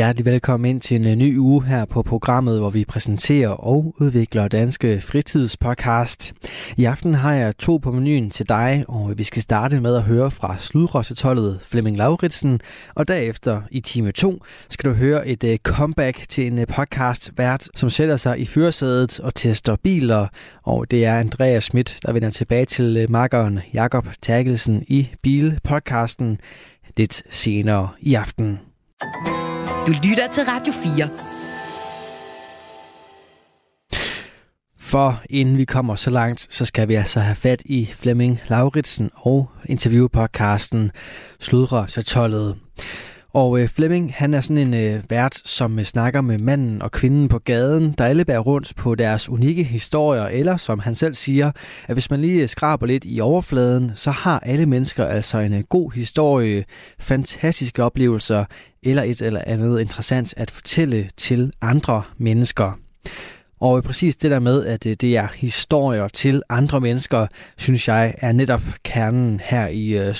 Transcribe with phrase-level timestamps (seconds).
[0.00, 3.94] Hjertelig velkommen ind til en øh, ny uge her på programmet, hvor vi præsenterer og
[4.00, 6.32] udvikler danske fritidspodcast.
[6.76, 10.02] I aften har jeg to på menuen til dig, og vi skal starte med at
[10.02, 12.60] høre fra sludrossetollet Flemming Lauritsen,
[12.94, 17.32] og derefter i time 2 skal du høre et øh, comeback til en øh, podcast
[17.36, 20.26] vært, som sætter sig i førersædet og tester biler,
[20.62, 26.40] og det er Andreas Schmidt, der vender tilbage til makkeren Jakob Terkelsen i Bilpodcasten
[26.96, 28.60] lidt senere i aften.
[29.86, 31.08] Du lytter til Radio 4.
[34.78, 39.10] For inden vi kommer så langt, så skal vi altså have fat i Flemming Lauritsen
[39.14, 40.90] og interviewpodcasten
[41.40, 42.56] Sludre Satollet.
[43.32, 46.92] Og øh, Flemming, han er sådan en øh, vært, som øh, snakker med manden og
[46.92, 51.14] kvinden på gaden, der alle bærer rundt på deres unikke historier, eller som han selv
[51.14, 51.52] siger,
[51.88, 55.54] at hvis man lige øh, skraber lidt i overfladen, så har alle mennesker altså en
[55.54, 56.64] øh, god historie,
[56.98, 58.44] fantastiske oplevelser,
[58.82, 62.78] eller et eller andet interessant at fortælle til andre mennesker.
[63.60, 68.14] Og præcis det der med, at øh, det er historier til andre mennesker, synes jeg
[68.18, 70.14] er netop kernen her i uh,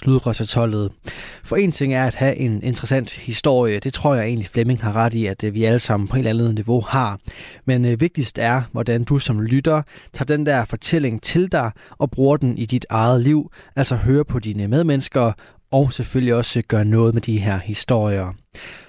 [1.42, 3.78] For en ting er at have en interessant historie.
[3.78, 6.18] Det tror jeg egentlig Flemming har ret i, at øh, vi alle sammen på et
[6.18, 7.18] eller andet niveau har.
[7.64, 12.36] Men vigtigst er, hvordan du som lytter tager den der fortælling til dig og bruger
[12.36, 13.50] den i dit eget liv.
[13.76, 15.32] Altså høre på dine medmennesker
[15.70, 18.32] og selvfølgelig også gøre noget med de her historier.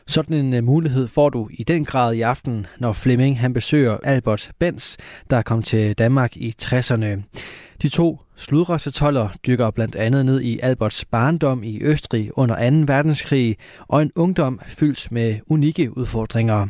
[0.08, 3.98] Sådan en uh, mulighed får du i den grad i aften, når Flemming han besøger
[4.04, 4.98] Albert Benz,
[5.30, 7.22] der kom til Danmark i 60'erne.
[7.82, 12.94] De to sludrøsetoller dykker blandt andet ned i Alberts barndom i Østrig under 2.
[12.94, 13.58] verdenskrig
[13.88, 16.68] og en ungdom fyldt med unikke udfordringer.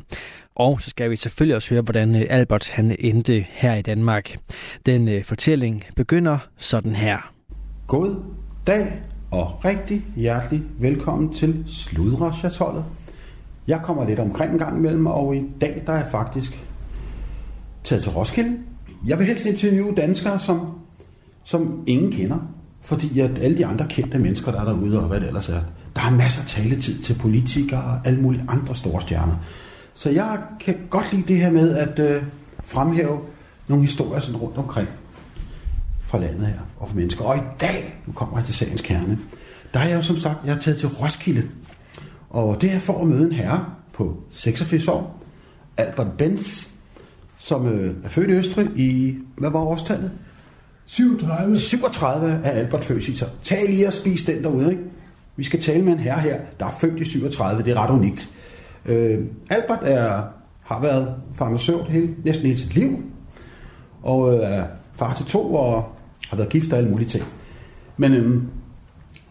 [0.56, 4.38] Og så skal vi selvfølgelig også høre, hvordan øh, Albert han endte her i Danmark.
[4.86, 7.32] Den uh, fortælling begynder sådan her.
[7.88, 8.16] God
[8.68, 12.84] dag og rigtig hjertelig velkommen til Sludre
[13.68, 16.64] Jeg kommer lidt omkring en gang imellem, og i dag der er jeg faktisk
[17.84, 18.58] taget til Roskilde.
[19.06, 20.68] Jeg vil helst interviewe danskere, som,
[21.44, 22.38] som ingen kender,
[22.82, 25.62] fordi at alle de andre kendte mennesker, der er derude, og hvad det ellers er,
[25.96, 29.36] der er masser af taletid til politikere og alle mulige andre store stjerner.
[29.94, 32.24] Så jeg kan godt lide det her med at øh,
[32.64, 33.20] fremhæve
[33.68, 34.88] nogle historier sådan rundt omkring
[36.12, 37.24] fra landet her og for mennesker.
[37.24, 39.20] Og i dag, nu kommer jeg til sagens kerne,
[39.74, 41.50] der er jeg jo som sagt, jeg er taget til Roskilde.
[42.30, 45.24] Og det er for at møde en herre på 86 år,
[45.78, 46.68] Albert Benz,
[47.38, 50.12] som øh, er født i Østrig i, hvad var årstallet?
[50.86, 51.58] 37.
[51.58, 52.84] 37 er Albert.
[52.84, 54.84] Så tag lige og spis den derude, ikke?
[55.36, 57.64] Vi skal tale med en herre her, der er født i 37.
[57.64, 58.30] Det er ret unikt.
[58.86, 60.24] Øh, Albert er,
[60.64, 63.04] har været farmaceut hele, næsten hele sit liv,
[64.04, 65.96] og øh, er far til to, og
[66.32, 67.24] har været gift og alle mulige ting.
[67.98, 68.48] Men øhm,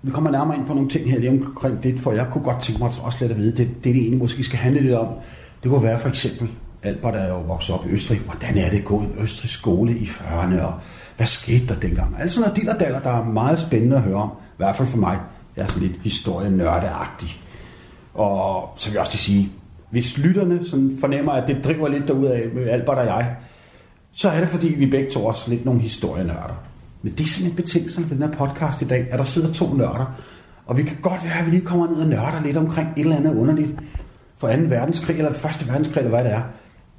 [0.03, 2.63] vi kommer nærmere ind på nogle ting her lige omkring det, for jeg kunne godt
[2.63, 5.09] tænke mig også lidt at vide, det, det, det egentlig måske skal handle lidt om,
[5.63, 6.49] det kunne være for eksempel,
[6.83, 10.05] Albert er jo vokset op i Østrig, hvordan er det gået i Østrig skole i
[10.05, 10.75] 40'erne, og
[11.17, 12.17] hvad skete der dengang?
[12.19, 15.19] Altså noget dillerdaller, der er meget spændende at høre om, i hvert fald for mig.
[15.57, 17.43] Jeg er sådan lidt historienørdeagtig.
[18.15, 19.53] Og så vil jeg også sige,
[19.91, 23.37] hvis lytterne sådan fornemmer, at det driver lidt derud af med Albert og jeg,
[24.13, 26.70] så er det fordi, vi begge to også lidt nogle historienørder.
[27.03, 29.75] Men det er simpelthen betingelsen for den her podcast i dag, at der sidder to
[29.75, 30.15] nørder.
[30.67, 33.01] Og vi kan godt være, at vi lige kommer ned og nørder lidt omkring et
[33.01, 33.71] eller andet underligt
[34.39, 34.55] for 2.
[34.69, 35.69] verdenskrig, eller 1.
[35.69, 36.43] verdenskrig, eller hvad det er.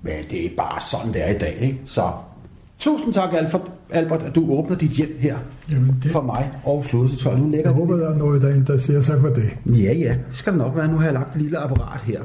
[0.01, 1.57] Men det er bare sådan, det er i dag.
[1.61, 1.81] Ikke?
[1.85, 2.11] Så
[2.79, 3.29] tusind tak,
[3.89, 5.37] Albert, at du åbner dit hjem her
[5.71, 6.11] Jamen det...
[6.11, 7.37] for mig og Flodsetøj.
[7.37, 9.57] Nu lægger Jeg håber, der er noget, der interesserer sig for det.
[9.65, 10.15] Ja, ja.
[10.29, 10.87] Det skal det nok være.
[10.87, 12.21] Nu har jeg lagt et lille apparat her.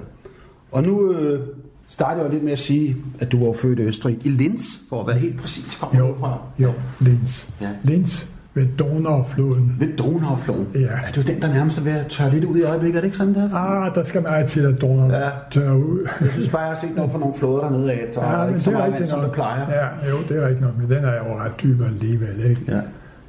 [0.70, 1.46] Og nu øh,
[1.88, 4.18] startede jeg lidt med at sige, at du var født i Østrig.
[4.24, 6.38] I Linz, for at være helt præcis, kommer jo, fra.
[6.58, 7.48] Jo, Linz.
[7.60, 7.68] Ja.
[7.82, 8.26] Linz
[8.56, 9.76] ved Donaufloden.
[9.78, 10.68] Ved Donaufloden?
[10.74, 10.80] Ja.
[10.80, 12.96] Er du den, der nærmest er ved at tørre lidt ud i øjeblikket?
[12.96, 13.54] Er det ikke sådan der?
[13.54, 15.30] Ah, der skal meget til, at Donau ja.
[15.50, 16.08] tørre ud.
[16.20, 18.60] jeg synes bare, jeg har set noget fra nogle floder dernede af, så ja, ikke
[18.60, 19.66] så meget vand, som det plejer.
[19.70, 22.62] Ja, jo, det er rigtigt nok, men den er jo ret dyb alligevel, ikke?
[22.68, 22.80] Ja.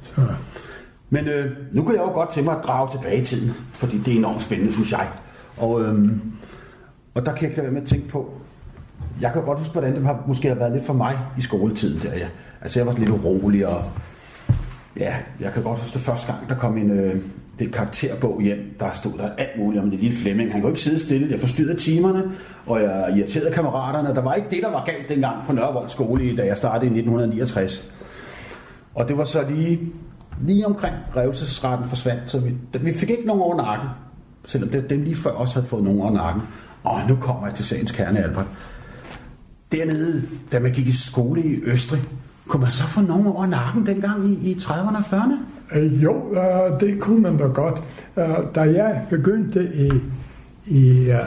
[0.02, 0.22] Så.
[1.10, 3.98] Men øh, nu kunne jeg jo godt tænke mig at drage tilbage i tiden, fordi
[3.98, 5.08] det er enormt spændende, synes jeg.
[5.56, 6.20] Og, øhm,
[7.14, 8.37] og der kan jeg ikke lade være med at tænke på,
[9.20, 12.02] jeg kan godt huske, hvordan det har, måske har været lidt for mig i skoletiden.
[12.02, 12.26] Der, ja.
[12.60, 13.84] Altså jeg var lidt urolig, og
[14.96, 17.16] ja, jeg kan godt huske det første gang, der kom en øh,
[17.58, 20.52] det karakterbog hjem, der stod der alt muligt om det lille Flemming.
[20.52, 22.22] Han kunne ikke sidde stille, jeg forstyrrede timerne,
[22.66, 24.14] og jeg irriterede kammeraterne.
[24.14, 26.98] Der var ikke det, der var galt dengang på Nørrevold skole, da jeg startede i
[26.98, 27.92] 1969.
[28.94, 29.80] Og det var så lige,
[30.40, 33.88] lige omkring revsesretten forsvandt, så vi, vi fik ikke nogen over nakken,
[34.44, 36.42] selvom det, dem lige før også havde fået nogen over nakken.
[36.84, 38.46] Og nu kommer jeg til sagens kerne, Albert
[39.72, 40.22] dernede,
[40.52, 42.00] da man gik i skole i Østrig,
[42.48, 45.34] kunne man så få nogen over nakken dengang i, i 30'erne og 40'erne?
[45.78, 47.82] Øh, jo, øh, det kunne man da godt.
[48.16, 48.24] Øh,
[48.54, 49.90] da jeg begyndte i,
[50.66, 51.18] i øh,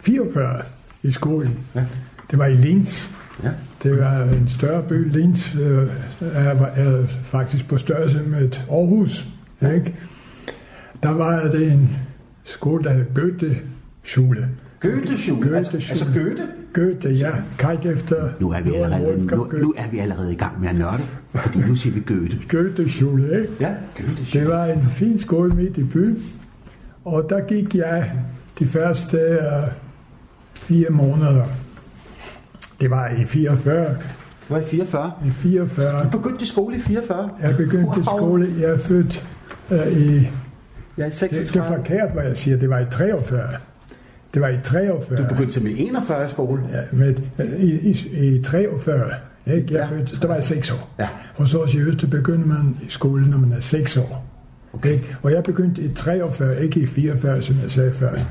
[0.00, 0.60] 44
[1.02, 1.84] i skolen, Ja.
[2.30, 3.10] det var i Linz.
[3.42, 3.50] Ja.
[3.82, 5.12] Det var en større by.
[5.12, 5.88] Linz øh,
[6.20, 9.26] er, er faktisk på størrelse med et Aarhus.
[9.62, 9.94] Ikke?
[11.02, 11.90] Der var det en
[12.44, 14.48] skole, der hed Goethe-schule.
[14.80, 15.90] Goethe-schule, altså, Goethe-schule.
[15.90, 16.42] altså Goethe.
[16.78, 17.30] Goethe, ja.
[17.58, 18.28] Kaldt efter...
[18.40, 19.58] Nu er, vi allerede, nu, Goethe.
[19.58, 21.02] nu er vi allerede i gang med at nørde,
[21.34, 22.38] fordi nu siger vi Goethe.
[22.48, 23.52] Goethe-schule, ikke?
[23.60, 24.38] Ja, Goethe.
[24.38, 26.22] Det var en fin skole midt i byen,
[27.04, 28.12] og der gik jeg
[28.58, 29.72] de første uh,
[30.54, 31.44] fire måneder.
[32.80, 33.84] Det var i 44.
[33.84, 33.96] Det
[34.48, 35.12] var i 44.
[35.26, 36.10] I 44.
[36.12, 37.30] Du begyndte skole i 44.
[37.42, 38.48] Jeg begyndte i skole.
[38.60, 39.28] Jeg er født
[39.70, 40.28] uh, i...
[40.98, 41.76] Ja, i Det er 36.
[41.76, 42.56] forkert, hvad jeg siger.
[42.56, 43.42] Det var i 43.
[44.34, 45.16] Det var i 43.
[45.16, 46.62] Du begyndte simpelthen i 41 i skole.
[46.72, 47.14] Ja, med,
[47.58, 49.10] i, i, i 43.
[49.46, 49.74] Ikke?
[49.74, 49.96] Jeg Ja.
[49.96, 50.94] fødte, der var jeg 6 år.
[50.98, 51.08] Ja.
[51.36, 54.26] Og så i Øster begynder man i skole, når man er 6 år.
[54.72, 54.98] Okay.
[55.22, 58.26] Og jeg begyndte i 43, ikke i 44, som jeg sagde først.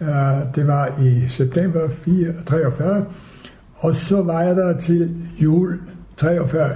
[0.00, 0.06] Uh,
[0.54, 3.04] det var i september 4, 43,
[3.76, 5.78] og så var jeg der til jul
[6.16, 6.70] 43.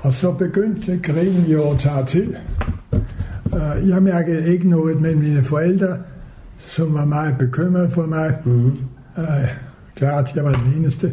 [0.00, 2.36] Og så begyndte krigen jo at tage til.
[3.44, 5.96] Uh, jeg mærkede ikke noget med mine forældre,
[6.66, 8.38] som var meget bekymrede for mig.
[8.44, 8.78] Mm-hmm.
[9.16, 9.24] Uh,
[9.94, 11.12] klart, jeg var den eneste.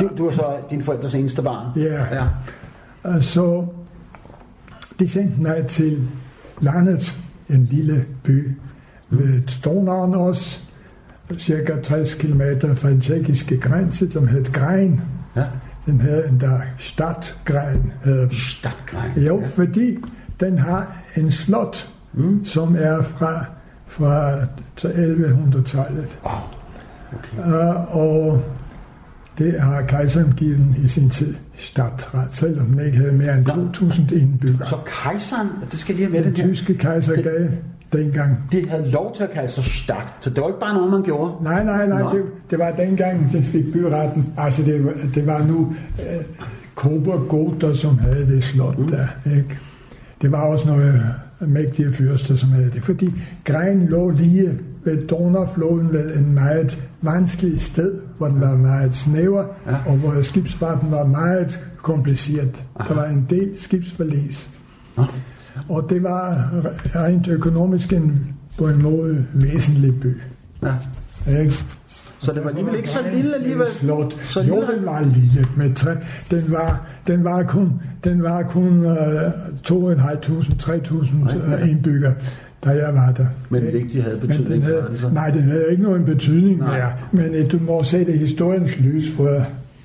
[0.00, 1.80] Du, du var så din forældres eneste barn.
[1.80, 2.14] Ja.
[2.14, 2.26] ja.
[3.02, 3.66] Og så
[4.98, 6.08] de sendte mig til
[6.60, 7.20] landet,
[7.50, 8.52] en lille by
[9.10, 10.60] ved Stonaen også,
[11.38, 12.42] cirka 60 km
[12.74, 15.00] fra den tjekkiske grænse, som hed Grein.
[15.36, 15.44] ja.
[15.86, 17.92] Den havde en der Stadtgrein.
[18.32, 19.24] Stadtgrein.
[19.26, 19.98] Jo, fordi
[20.40, 22.44] den har en slot, mm.
[22.44, 23.44] som er fra,
[23.98, 24.32] fra
[24.78, 26.18] 1100-tallet.
[26.24, 26.32] Wow.
[27.12, 27.52] Okay.
[27.52, 28.42] Uh, og
[29.38, 34.14] det har kejseren givet i sin tid stadtret, selvom den ikke havde mere end 2.000
[34.14, 34.66] indbyggere.
[34.68, 37.32] Så kejseren, det skal lige have med Den den tyske kejser gav
[37.92, 38.36] dengang.
[38.52, 39.94] de havde lov til at kalde sig Stad.
[40.20, 41.32] Så det var ikke bare noget, man gjorde.
[41.44, 42.10] Nej, nej, nej, Nå.
[42.16, 44.32] det, det var dengang, den fik byretten.
[44.38, 46.24] Altså, det, var- det var nu øh,
[46.74, 48.88] Kobergoter, som havde det slot mm.
[48.88, 49.06] der.
[49.26, 49.58] Ikke?
[50.22, 51.04] Det var også nogle
[51.46, 52.82] mægtige fyrster, som havde det.
[52.82, 53.14] Fordi
[53.44, 59.44] Grein lå lige ved Donnerfloden ved en meget vanskelig sted, hvor den var meget snæver,
[59.66, 59.72] Ja.
[59.72, 59.76] ja.
[59.86, 62.64] og hvor skibsfarten var meget kompliceret.
[62.88, 64.60] Der var en del skibsforlis.
[64.96, 65.04] Nå.
[65.68, 66.50] Og det var
[66.96, 68.26] rent økonomisk en,
[68.58, 70.16] på en måde væsentlig by.
[70.62, 70.74] Ja.
[71.40, 71.54] Ikke?
[72.24, 73.66] Så det var alligevel ikke så lille alligevel.
[73.70, 74.12] Slot.
[74.12, 74.54] Så Så lille.
[74.56, 75.94] jo, den var lille med træ.
[76.30, 77.72] Den var, den var kun,
[78.04, 78.92] den var kun uh,
[79.68, 82.14] 2.500-3.000 uh, indbyggere,
[82.64, 83.26] da jeg var der.
[83.48, 83.78] Men Ikke?
[83.78, 85.08] ikke de havde Men betydning den for havde, den så.
[85.08, 86.78] nej, den havde ikke nogen betydning Nej.
[86.78, 86.92] mere.
[87.12, 89.28] Men uh, du må se det historiens lys, for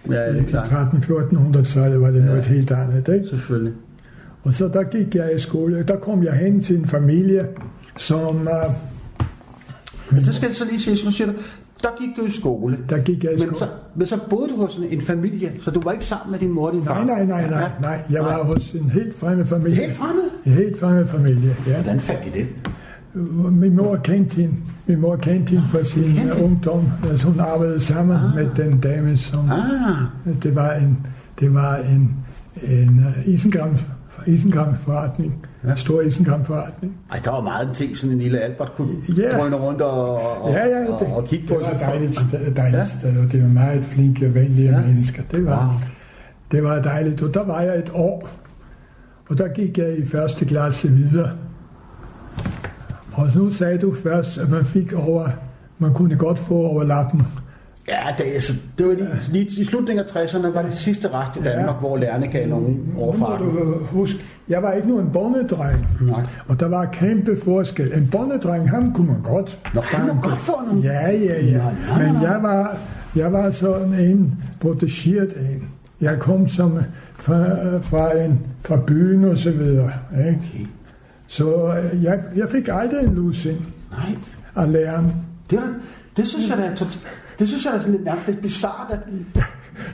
[0.09, 0.68] Ja, det er klart.
[0.68, 2.25] 13-1400-tallet var det Ja.
[2.25, 3.13] noget helt andet.
[3.13, 3.27] Ikke?
[3.30, 3.74] Selvfølgelig.
[4.44, 5.83] Og så der gik jeg i skole.
[5.88, 7.45] Der kom jeg hen til en familie,
[7.97, 8.36] som...
[8.47, 8.74] Uh,
[10.12, 11.33] Men så skal jeg så lige sige, så siger du,
[11.83, 12.77] der gik du i skole.
[12.89, 13.57] der gik jeg i Men skole.
[13.57, 13.65] så,
[13.95, 16.51] men så boede du hos en, en familie, så du var ikke sammen med din
[16.51, 17.03] mor og din far?
[17.03, 18.01] Nej, nej, nej, nej, nej.
[18.11, 19.75] Jeg var hos en helt fremmed familie.
[19.75, 20.23] Helt fremmed?
[20.45, 21.73] En helt fremmed familie, ja.
[21.73, 22.47] Hvordan fandt I det?
[23.51, 24.55] Min mor kendte hende.
[24.87, 26.43] Min mor kendte hende fra sin Kendte hende?
[26.43, 26.85] ungdom.
[27.11, 28.36] Altså, hun arbejdede sammen Ah.
[28.36, 29.39] med den dame, som...
[29.51, 31.05] Ah, Det var en,
[31.39, 32.15] det var en,
[32.63, 33.69] en uh, isengram,
[34.27, 35.45] isengramforretning.
[35.67, 35.75] Ja.
[35.75, 36.97] Stor isengramforretning.
[37.11, 39.29] ej, der var meget en ting, sådan en lille Albert kunne Ja.
[39.38, 41.53] drøne rundt og, og, Ja, ja, det, og, og kigge på.
[41.53, 41.79] det var sig.
[41.88, 42.19] dejligt,
[42.55, 42.85] dejligt Ja.
[42.85, 44.81] sted, og det var meget flinke og venlige Ja.
[44.81, 45.23] mennesker.
[45.31, 45.73] Det var, Wow.
[46.51, 48.29] det var dejligt, og der var jeg et år.
[49.29, 51.29] Og der gik jeg i første klasse videre.
[53.13, 55.27] Og nu sagde du først, at man fik over,
[55.77, 57.21] man kunne godt få over lappen.
[57.89, 61.36] Ja, det, altså, det var lige, lige i slutningen af 60'erne var det sidste rest
[61.39, 61.79] i Danmark, Ja.
[61.79, 63.39] hvor lærerne gav nogen Nu må overfart.
[63.39, 64.19] du huske,
[64.50, 65.88] jeg var ikke nogen bondedreng.
[66.01, 66.22] Nej.
[66.48, 67.93] Og der var kæmpe forskel.
[67.93, 69.60] En bondedreng, ham kunne man godt.
[69.74, 70.81] Nå, han må godt få nogle...
[70.84, 71.58] Ja, ja, ja.
[71.58, 72.19] Nå, nå, Men nå.
[72.27, 72.77] jeg var,
[73.15, 75.63] jeg var sådan en protegeret en.
[76.01, 76.79] Jeg kom som
[77.15, 77.43] fra,
[77.79, 79.91] fra, en, fra byen og så videre.
[80.17, 80.29] Ikke?
[80.53, 80.65] Okay.
[81.27, 84.15] Så øh, jeg, jeg fik aldrig en lussing Nej,
[84.55, 85.13] af læreren.
[85.50, 85.60] det,
[86.17, 86.75] det synes jeg da er
[87.39, 89.00] det synes jeg er sådan lidt nærmest lidt bizarrt, at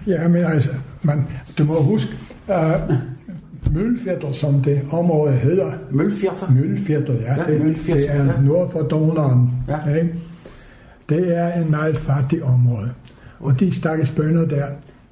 [0.07, 0.69] Ja, men altså,
[1.01, 2.11] man, du må huske,
[2.47, 2.93] uh,
[3.73, 6.51] Mølfjætter, som det område hedder, mølfjerter.
[6.51, 8.41] Møllefjætter, ja, Ja, det, Møllefjætter, det er ja.
[8.41, 9.51] nord for Doneren.
[9.67, 9.93] Ja.
[9.95, 10.13] Ikke?
[11.09, 12.91] Det er en meget fattig område.
[13.39, 14.67] Og de stakkels bønder der,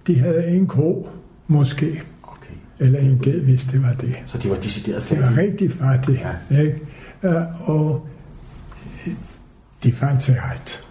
[0.08, 1.08] de havde en ko,
[1.48, 4.16] måske, Okay, eller en ged, hvis det var det.
[4.28, 5.42] så de var decideret Det var fattige.
[5.48, 6.22] rigtig fattige.
[6.52, 6.60] Ja.
[6.62, 6.80] Ikke?
[7.24, 8.08] Uh, og
[9.08, 9.14] øh,
[9.84, 10.86] de fandt sig ret.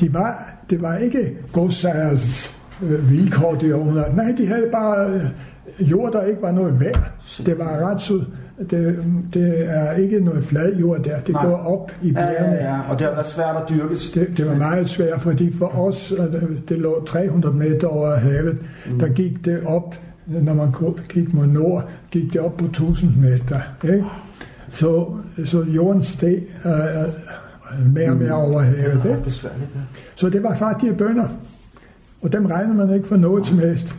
[0.00, 4.04] De var, det var ikke godsejers øh, vilkår derovre.
[4.16, 7.10] Nej, de havde bare øh, jord, der ikke var noget værd.
[7.46, 8.24] Det var ret så,
[8.70, 9.04] det,
[9.34, 11.18] det er ikke noget flad jord der.
[11.20, 11.44] Det Nej.
[11.46, 12.56] går op i Ja, bjergene.
[12.56, 12.78] ja, ja.
[12.90, 13.94] Og det har været svært at dyrke.
[14.14, 18.58] Det, det var meget svært, fordi for os, øh, det lå 300 meter over havet,
[18.90, 18.98] mm.
[18.98, 19.94] der gik det op,
[20.26, 20.74] når man
[21.08, 23.60] gik mod nord, gik det op på 1000 meter.
[23.84, 24.04] Ikke?
[24.72, 25.06] Så,
[25.44, 27.08] så jorden steg øh, øh,
[27.86, 29.00] mere og mere over havet.
[29.02, 29.48] Det Ikke?
[29.74, 29.80] ja.
[30.14, 31.28] Så det var fattige bønder,
[32.22, 33.94] og dem regner man ikke for noget som helst.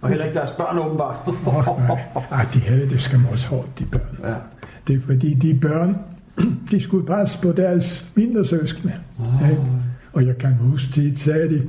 [0.00, 1.16] Og heller ikke deres børn, åbenbart.
[1.46, 1.98] Oh, nej.
[2.30, 4.18] Ej, de havde det skam også hårdt, de børn.
[4.24, 4.34] ja.
[4.86, 5.96] Det er fordi, de børn,
[6.70, 8.94] de skulle passe på deres mindre søskende.
[9.50, 9.62] ikke?
[10.12, 11.62] Og jeg kan huske, de sagde de,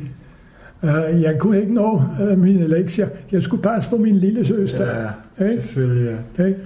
[0.81, 3.07] uh, jeg kunne ikke nå uh, mine lektier.
[3.31, 5.11] Jeg skulle passe på min lille søster.
[5.41, 5.63] ikke?
[5.63, 6.45] selvfølgelig, ja.
[6.45, 6.59] Ikke?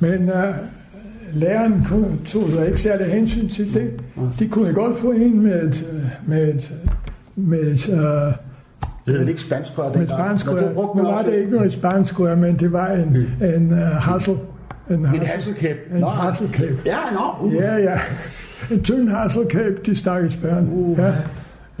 [0.00, 0.54] Men uh,
[1.32, 3.90] læreren kunne, tog der ikke særlig hensyn til det.
[4.38, 6.72] De kunne godt få en med et, øh, med et,
[7.36, 8.34] med et, uh, Det
[9.06, 10.18] hedder ikke spansk rør med dengang.
[10.20, 10.58] spansk Nå, rør.
[10.60, 11.30] det brugte Nu var også.
[11.30, 13.16] det ikke noget spansk rør, men det var en,
[13.54, 14.34] en uh, hassel.
[14.90, 15.76] En, En hassel- hasselkæp.
[15.96, 16.86] En hasselkæp.
[16.86, 17.46] Ja, nå.
[17.46, 17.54] Uh.
[17.54, 17.98] Ja, ja.
[18.70, 20.68] En tynd hasselkæb, de stakkels børn.
[20.72, 20.98] Uh.
[20.98, 21.12] Ja.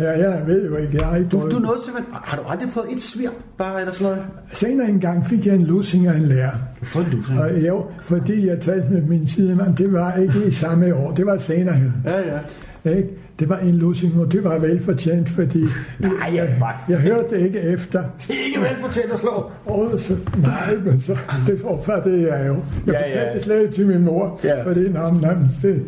[0.00, 2.14] Ja, jeg ved jo ikke, jeg har ikke Du, du nåede simpelthen...
[2.14, 4.24] Har du aldrig fået et svirp, bare eller sådan noget?
[4.52, 6.52] Senere en gang fik jeg en lussing af en lærer.
[6.94, 11.14] Du Og jo, fordi jeg talte med min sidemand, det var ikke i samme år,
[11.14, 11.92] det var senere hen.
[12.04, 12.38] Ja, ja.
[12.84, 13.08] Ikke?
[13.38, 15.60] Det var en lussing, og det var velfortjent, fordi
[15.98, 16.74] Nej, jeg, Mark.
[16.88, 18.02] jeg hørte ikke efter.
[18.28, 19.50] Det er ikke velfortjent at slå.
[19.66, 22.54] Og så, nej, men så, det opfattede jeg jo.
[22.54, 23.06] Jeg Ja, ja, ja.
[23.06, 24.62] fortalte det slet ikke til min mor, Ja.
[24.64, 25.82] fordi nej, nej, det,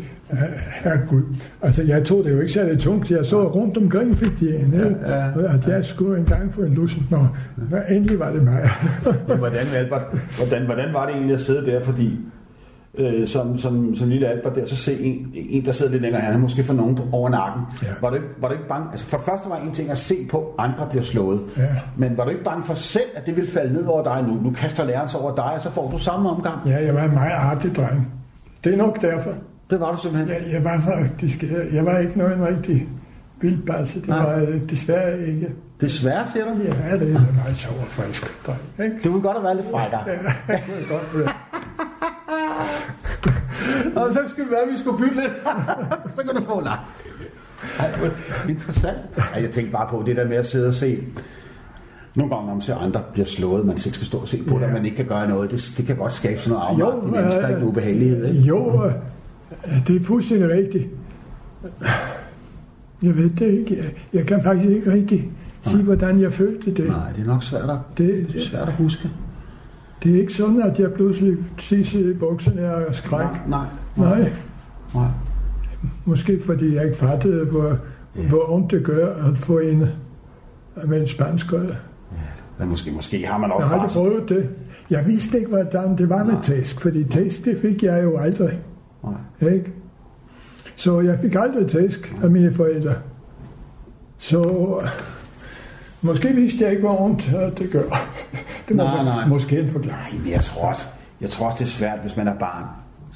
[0.83, 1.21] herregud.
[1.61, 3.11] Altså, jeg tog det jo ikke særlig tungt.
[3.11, 4.73] Jeg så rundt omkring fik de en?
[5.07, 7.37] Ja, ja, at jeg skulle engang få en lussing, når,
[7.71, 8.69] når endelig var det mig.
[9.27, 10.01] Men hvordan, Albert,
[10.37, 12.19] hvordan, hvordan var det egentlig at sidde der, fordi
[12.97, 16.21] øh, som, som, som lille Albert der, så se en, en, der sidder lidt længere,
[16.21, 17.61] han er måske for nogen over nakken.
[17.83, 17.87] Ja.
[18.01, 18.87] Var, du var du ikke bange?
[18.91, 21.41] Altså for det første var en ting at se på, andre bliver slået.
[21.57, 21.63] Ja.
[21.97, 24.33] Men var du ikke bange for selv, at det ville falde ned over dig nu?
[24.41, 26.57] Nu kaster læreren sig over dig, og så får du samme omgang.
[26.65, 28.11] ja, jeg var en meget artig dreng.
[28.63, 29.31] Det er nok derfor.
[29.69, 30.29] Det var du simpelthen.
[30.29, 32.87] Jeg, jeg var faktisk, jeg, jeg var ikke noget rigtig
[33.41, 33.99] vildbasse.
[33.99, 34.23] Det Nej.
[34.25, 35.49] var jeg desværre ikke.
[35.81, 36.51] Desværre, siger du.
[36.63, 38.59] Ja, det er meget sjov og frisk dreng.
[38.83, 39.03] Ikke?
[39.03, 39.97] Du vil godt have været lidt frækker.
[40.07, 40.13] Ja,
[40.53, 41.35] det er godt.
[43.95, 45.33] Og så skulle det være, at vi skulle bytte lidt.
[46.15, 46.77] så kan du få nej.
[47.79, 47.91] Ej,
[48.49, 48.97] interessant.
[49.17, 51.03] Ej, jeg tænkte bare på det der med at sidde og se.
[52.15, 54.55] Nogle gange, når man ser andre bliver slået, man selv skal stå og se på
[54.55, 54.67] det, Ja.
[54.67, 57.09] og man ikke kan gøre noget, det, det kan godt skabe sådan noget afmagt i
[57.11, 58.25] mennesker, øh, ikke en ubehagelighed.
[58.27, 58.39] Ikke?
[58.39, 58.91] Jo, øh,
[59.87, 60.87] det er fuldstændig rigtigt.
[63.01, 63.93] Jeg ved det ikke.
[64.13, 65.31] Jeg, kan faktisk ikke rigtig
[65.61, 66.87] sige, hvordan jeg følte det.
[66.87, 69.09] Nej, det er nok svært at, Det, det er svært at huske.
[70.03, 73.27] det er ikke sådan, at jeg pludselig tissede i bukserne og skræk.
[73.27, 74.31] Nej, Nej, nej.
[76.05, 77.77] måske fordi jeg ikke fattede, hvor,
[78.29, 79.85] hvor ondt det gør at få en
[80.85, 81.67] med en spansk rød.
[82.59, 83.83] Men måske, måske har man Jeg også har bare...
[83.83, 84.49] aldrig prøvet det.
[84.89, 88.59] Jeg vidste ikke, hvordan det var med tæsk, fordi tæsk, det fik jeg jo aldrig.
[89.03, 89.51] Nej.
[89.53, 89.71] Ikke?
[90.75, 92.93] Så jeg fik aldrig tæsk af mine forældre.
[94.17, 94.79] Så
[96.01, 97.81] måske vidste jeg ikke, hvor ondt øh, det gør.
[98.67, 99.27] Det må Nej, man nej.
[99.27, 100.13] måske en forklaring.
[100.15, 100.85] Nej, men jeg tror også,
[101.21, 102.65] jeg tror også, det er svært, hvis man er barn.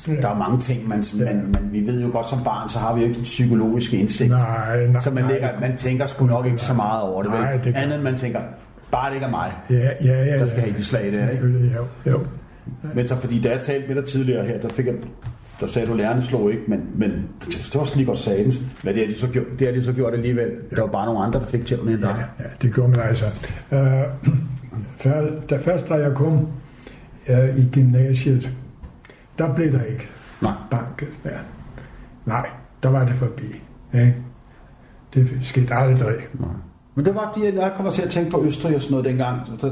[0.08, 0.14] Ja.
[0.22, 2.94] Der er mange ting, man, man, man, vi ved jo godt som barn, så har
[2.96, 4.30] vi jo ikke den psykologiske indsigt.
[4.30, 5.32] Nej, nej, så man, nej.
[5.32, 7.42] lægger, man tænker sgu nok ikke så meget over det, vel?
[7.42, 8.40] Nej, det gør- Andet end man tænker,
[8.92, 10.40] bare det ikke er mig, Ja, ja, ja.
[10.40, 10.66] der skal ja.
[10.66, 11.72] have de slag der, ikke?
[11.78, 12.20] Jo, jo.
[12.94, 14.94] Men så fordi, da jeg talte med dig tidligere her, der fik jeg,
[15.60, 17.12] der sagde du, lærerne slog ikke, men, men
[17.46, 18.62] det var også lige godt sagtens.
[18.84, 20.50] Men det har de så gjort, det har de så gjort alligevel.
[20.76, 22.26] Der var bare nogle andre, der fik tævlen end Ja, dig.
[22.40, 23.26] ja, det gjorde man altså.
[23.72, 23.78] Uh,
[25.04, 26.48] før, da først da jeg kom
[27.30, 28.50] uh, i gymnasiet,
[29.38, 30.08] der blev der ikke
[30.42, 30.54] Nej.
[30.72, 31.40] banket mere.
[32.26, 32.50] Nej,
[32.84, 33.62] der var det forbi.
[33.94, 34.16] Ikke?
[35.14, 36.16] Det skete aldrig.
[36.34, 36.50] Nej.
[36.96, 39.42] Men det var fordi, jeg kommer til at tænke på Østrig og sådan noget dengang.
[39.62, 39.72] Der,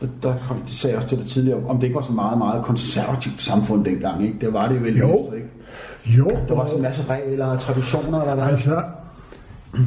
[0.00, 2.38] der, der kom, de sagde også til det tidligere, om det ikke var så meget,
[2.38, 4.26] meget konservativt samfund dengang.
[4.26, 4.38] Ikke?
[4.40, 5.24] Det var det jo vel i Jo.
[5.24, 5.36] Østrig.
[5.38, 5.48] Ikke?
[6.18, 8.44] Jo, Der var sådan en masse regler og traditioner, eller hvad?
[8.44, 8.82] Altså,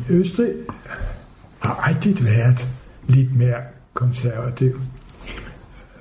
[0.09, 0.49] Østrig
[1.59, 2.67] har altid været
[3.07, 3.57] lidt mere
[3.93, 4.79] konservativ.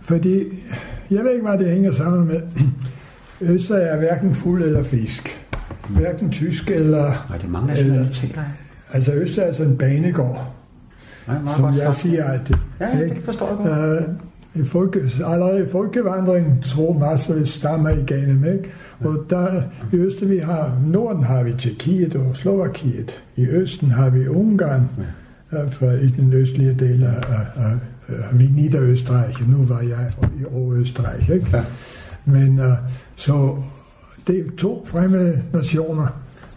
[0.02, 0.44] Fordi,
[1.10, 2.40] jeg ved ikke, hvad det hænger sammen med.
[3.44, 5.46] Østrig er hverken fuld eller fisk.
[5.88, 7.26] Hverken tysk eller...
[7.28, 8.42] Nej, det er mange eller nationaliteter.
[8.92, 10.52] altså, Østrig er sådan en banegård,
[11.28, 11.96] Nej, som jeg sagt.
[11.96, 12.54] siger altid.
[12.80, 13.14] Ja, ikke?
[13.14, 13.98] det forstår jeg godt.
[14.02, 14.02] Øh,
[14.62, 18.70] i folke, allerede i folkevandringen tror masser stammer igennem, ikke?
[19.00, 23.22] Og der i Østen, vi har, Norden har vi Tjekkiet og Slovakiet.
[23.36, 24.88] I Østen har vi Ungarn,
[25.52, 25.64] ja.
[25.64, 27.72] for i den østlige del af, af, af,
[28.08, 29.50] af Niederösterreich.
[29.50, 31.46] Nu var jeg i Overøsterreich, ikke?
[31.52, 31.62] Ja.
[32.24, 32.72] Men uh,
[33.16, 33.56] så
[34.26, 36.06] det er to fremmede nationer,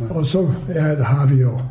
[0.10, 1.62] og så er, har vi jo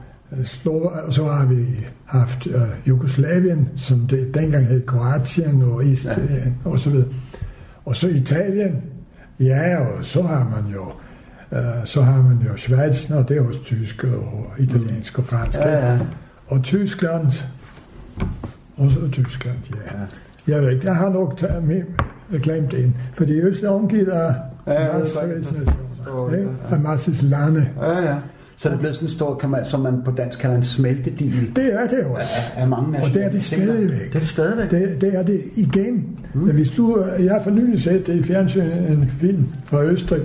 [0.44, 1.66] Slova, og så har vi
[2.04, 6.70] haft uh, Jugoslavien, som det dengang hed Kroatien og Istrien ja.
[6.70, 7.08] og så videre.
[7.84, 8.82] Og så Italien,
[9.40, 10.84] ja, og så har man jo
[11.52, 15.58] uh, så har man jo Schweiz, og det er også tysk og italiensk og fransk.
[15.58, 15.98] Ja, ja.
[16.48, 17.26] Og Tyskland,
[18.76, 19.98] og så Tyskland, ja.
[19.98, 20.06] ja.
[20.54, 21.82] Jeg ved ikke, jeg har nok taget med,
[22.42, 24.34] glemt en, fordi Øst er omgivet af
[24.66, 25.16] Ja, det
[26.06, 27.68] nationer, masses lande.
[27.80, 28.14] Ja, ja.
[28.56, 30.64] Så er det blevet sådan en stor, kan man, som man på dansk kalder en
[30.64, 32.26] smeltedigel Det er det også.
[32.56, 34.08] af, af mange Og det er det stadigvæk.
[34.08, 34.70] Det er det stadigvæk.
[34.70, 36.18] Det, det er det igen.
[36.34, 36.40] Mm.
[36.50, 40.22] Hvis du, jeg har for nylig set det i fjernsyn, en film fra Østrig,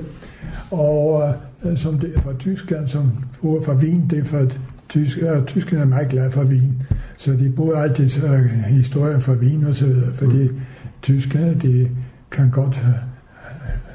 [0.72, 1.34] og
[1.66, 4.46] øh, som det er fra Tyskland, som bruger fra Wien, det er fra
[4.90, 6.82] tysk, øh, tyskerne er meget glade for Wien,
[7.18, 10.62] så de bruger altid øh, historier fra Wien og så videre, fordi mm.
[11.02, 11.90] Tyskerne, de
[12.32, 12.96] kan godt have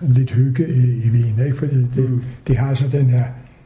[0.03, 1.57] lidt hygge i, i Wien, ikke?
[1.57, 2.25] fordi det, mm.
[2.49, 3.25] de har så den her,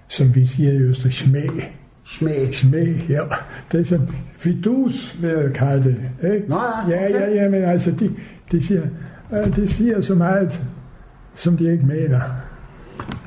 [0.08, 1.76] som vi siger i Østrig, smag.
[2.06, 2.54] Smag.
[2.54, 3.20] Smag, ja.
[3.72, 6.32] Det er som fidus, vil jeg kalde det.
[6.34, 6.48] Ikke?
[6.48, 7.20] Nå ja, ja, okay.
[7.20, 8.10] ja, ja, men altså, de,
[8.52, 8.82] de, siger,
[9.32, 10.62] øh, de siger så meget,
[11.34, 12.20] som de ikke mener.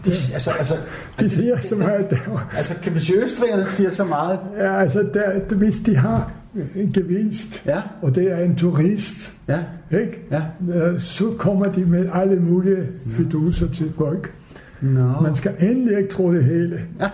[0.05, 0.77] De, altså, altså,
[1.19, 2.47] De siger så meget der.
[2.57, 4.39] altså, kan vi sige, østrigerne siger så meget?
[4.57, 6.31] Ja, altså, der, hvis de har
[6.75, 9.59] en gevinst, Ja, og det er en turist, ja,
[9.91, 10.19] ikke?
[10.31, 10.41] ja.
[10.99, 14.33] Så kommer de med alle mulige fiduser til folk.
[14.81, 15.21] Nå.
[15.21, 16.81] Man skal endelig ikke tro det hele.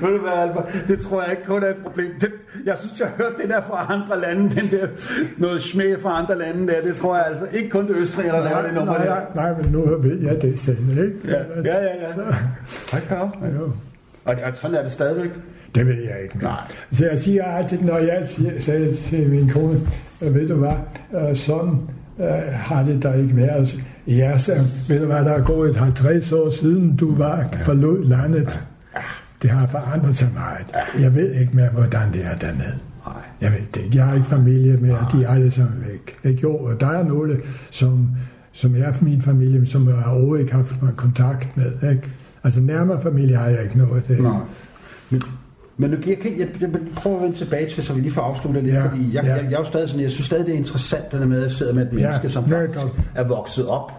[0.00, 0.84] Ved du hvad, Albert?
[0.88, 2.06] Det tror jeg ikke kun er et problem.
[2.20, 2.30] Det,
[2.64, 4.86] jeg synes, jeg har hørt det der fra andre lande, den der
[5.38, 6.80] noget smag fra andre lande der.
[6.80, 9.16] Det tror jeg altså ikke kun det østrig, der laver det nummer nej, der.
[9.34, 11.14] nej, men nu ved jeg det selv, ikke?
[11.24, 12.02] Ja, Men ja, ja.
[12.02, 12.12] ja.
[12.14, 13.36] Så, da op.
[13.58, 13.64] jo.
[14.24, 15.30] Og, og sådan er det stadigvæk.
[15.74, 16.38] Det ved jeg ikke.
[16.42, 16.60] Nej.
[16.92, 18.26] Så jeg siger altid, når jeg
[18.58, 19.80] sagde til min kone,
[20.22, 20.72] øh, ved du hvad,
[21.14, 21.78] øh, sådan
[22.20, 23.84] øh, har det der ikke været.
[24.06, 24.52] Ja, så
[24.88, 28.60] ved du hvad, der er gået 50 år siden, du var forlod landet.
[29.42, 30.66] Det har forandret sig meget.
[31.02, 32.74] Jeg ved ikke mere, hvordan det er dernede.
[33.06, 33.14] Nej.
[33.40, 33.96] Jeg ved det ikke.
[33.96, 35.06] Jeg har ikke familie mere.
[35.12, 36.30] De er alle sammen væk.
[36.30, 36.42] Ikke?
[36.42, 38.08] Jo, og der er nogle, som,
[38.52, 41.90] som er fra min familie, som jeg overhovedet ikke har haft kontakt med.
[41.90, 42.08] Ikke?
[42.44, 44.08] Altså nærmere familie har jeg ikke noget.
[44.08, 44.32] Det, Nej.
[45.10, 45.22] Men,
[45.80, 48.12] men nu, jeg, kan, jeg, jeg, jeg prøver at vende tilbage til, så vi lige
[48.12, 49.34] får afsluttet lidt, Ja, fordi jeg, ja.
[49.34, 51.36] jeg, jeg, er jo stadig sådan, jeg synes stadig, det er interessant, det der med,
[51.36, 52.58] at jeg sidder med et menneske, som netop.
[52.58, 53.92] faktisk er vokset op,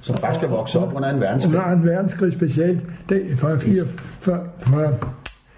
[0.00, 1.54] som faktisk er vokset op under en verdenskrig.
[1.58, 3.84] Under en verdenskrig specielt, det fra, fire,
[4.20, 4.92] fra, fra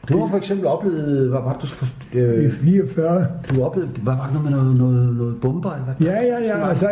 [0.08, 3.26] Du har for eksempel oplevet, hvad var det, du, for, i øh, 44.
[3.48, 5.72] du oplevede, hvad var det noget med noget, noget, noget bomber?
[5.72, 6.06] Eller hvad?
[6.06, 6.90] Ja, ja, ja, altså,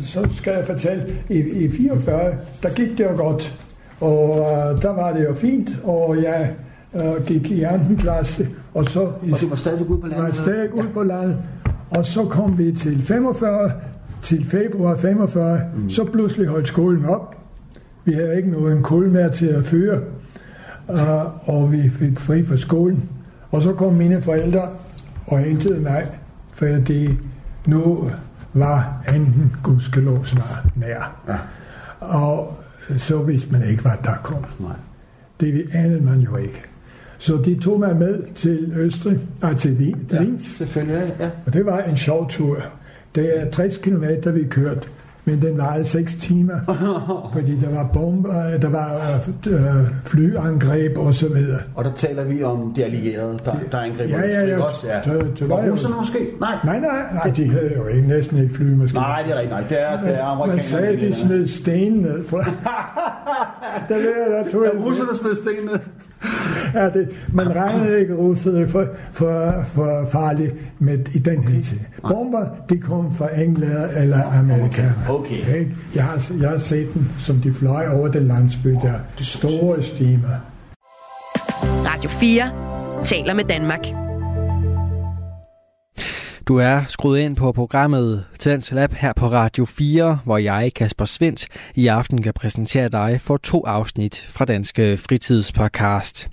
[0.00, 3.58] så skal jeg fortælle, i, i 44, der gik det jo godt,
[4.00, 6.50] og uh, der var det jo fint, og jeg
[6.92, 10.36] uh, gik i anden klasse, og så Og du var stadig ude på var landet?
[10.36, 11.36] stadig ude på landet,
[11.90, 13.72] og så kom vi til 45,
[14.22, 15.90] til februar 45, mm.
[15.90, 17.36] så pludselig holdt skolen op.
[18.04, 20.00] Vi havde ikke nogen kul mere til at føre,
[20.88, 23.08] uh, og vi fik fri fra skolen.
[23.50, 24.68] Og så kom mine forældre
[25.26, 26.06] og hentede mig,
[26.52, 27.08] fordi
[27.66, 28.10] nu
[28.54, 31.16] var anden gudskelov snart nær.
[31.28, 31.36] Ja.
[32.00, 32.58] Og
[32.98, 34.44] så vidste man ikke, hvad der kom.
[34.58, 34.76] Nej.
[35.40, 36.62] Det anede man jo ikke.
[37.18, 41.28] Så de tog mig med til Østrig, ah, til Wien, Ja, Linz, selvfølgelig, ja.
[41.46, 42.56] og det var en sjov tur.
[43.14, 44.04] Det er 60 km,
[44.34, 44.80] vi kørte,
[45.24, 46.54] men den varede 6 timer,
[47.34, 51.58] fordi der var bomber, der var øh, flyangreb og så videre.
[51.74, 54.62] Og der taler vi om de allierede, der, der angriber Ja, ja, ja.
[54.64, 54.86] også.
[54.86, 55.02] Ja.
[55.02, 56.18] Så- så var var russerne måske?
[56.40, 56.54] Nej.
[56.64, 59.00] Nej, nej, nej, de havde jo ikke, næsten ikke flymaskiner.
[59.02, 59.50] Nej, det er rigtigt.
[59.50, 60.62] Nej, det er, det er Man amerikanerne.
[60.62, 62.24] sagde, de der- smed sten ned.
[62.24, 62.36] For...
[63.88, 65.78] der, der, der tog jeg Ja, russerne smed sten ned.
[66.74, 71.62] Ja, det, man regnede ikke russerne for, for, for farligt med, i den okay.
[71.62, 71.78] tid.
[72.08, 74.94] Bomber, de kom fra England eller Amerikanerne.
[75.08, 75.58] Okay.
[75.58, 75.74] Ikke?
[75.94, 78.94] Jeg, har, jeg har set dem, som de fløj over den landsby der.
[79.16, 80.28] Store stimer.
[81.62, 82.42] Radio 4
[83.04, 84.07] taler med Danmark.
[86.48, 91.04] Du er skruet ind på programmet Tendens Lab her på Radio 4, hvor jeg, Kasper
[91.04, 96.28] Svendt, i aften kan præsentere dig for to afsnit fra Danske Fritidspodcast.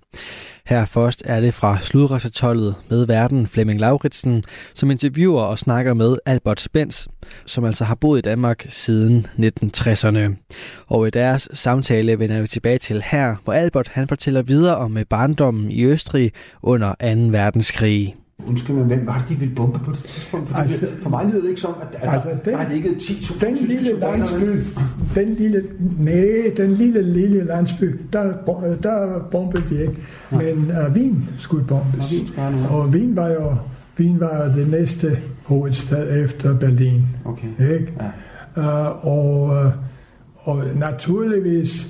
[0.65, 6.17] Her først er det fra Sludrejsetollet med verden Flemming Lauritsen, som interviewer og snakker med
[6.25, 7.07] Albert Spens,
[7.45, 10.55] som altså har boet i Danmark siden 1960'erne.
[10.87, 14.97] Og i deres samtale vender vi tilbage til her, hvor Albert han fortæller videre om
[15.09, 16.95] barndommen i Østrig under 2.
[17.37, 18.15] verdenskrig.
[18.47, 20.47] Undskyld, men hvem var det, de ville bombe på det tidspunkt?
[20.49, 22.69] Fordi Altså- altså, for mig lyder det ikke som, at, at Altså, den- der har
[22.73, 24.59] ligget 10.000 Den lille landsby,
[25.15, 25.63] den lille,
[25.99, 28.33] nej, den lille, lille landsby, der,
[28.83, 29.95] der bombede de ikke.
[30.31, 32.11] Men uh, Wien skulle bombes.
[32.37, 32.65] Nå, Wien.
[32.69, 33.55] Og Wien var jo
[33.99, 37.03] Wien var det næste hovedstad efter Berlin.
[37.25, 37.47] Okay.
[37.73, 37.93] Ikke?
[38.57, 38.89] Ja.
[38.89, 39.71] Uh, og, uh,
[40.35, 41.87] og naturligvis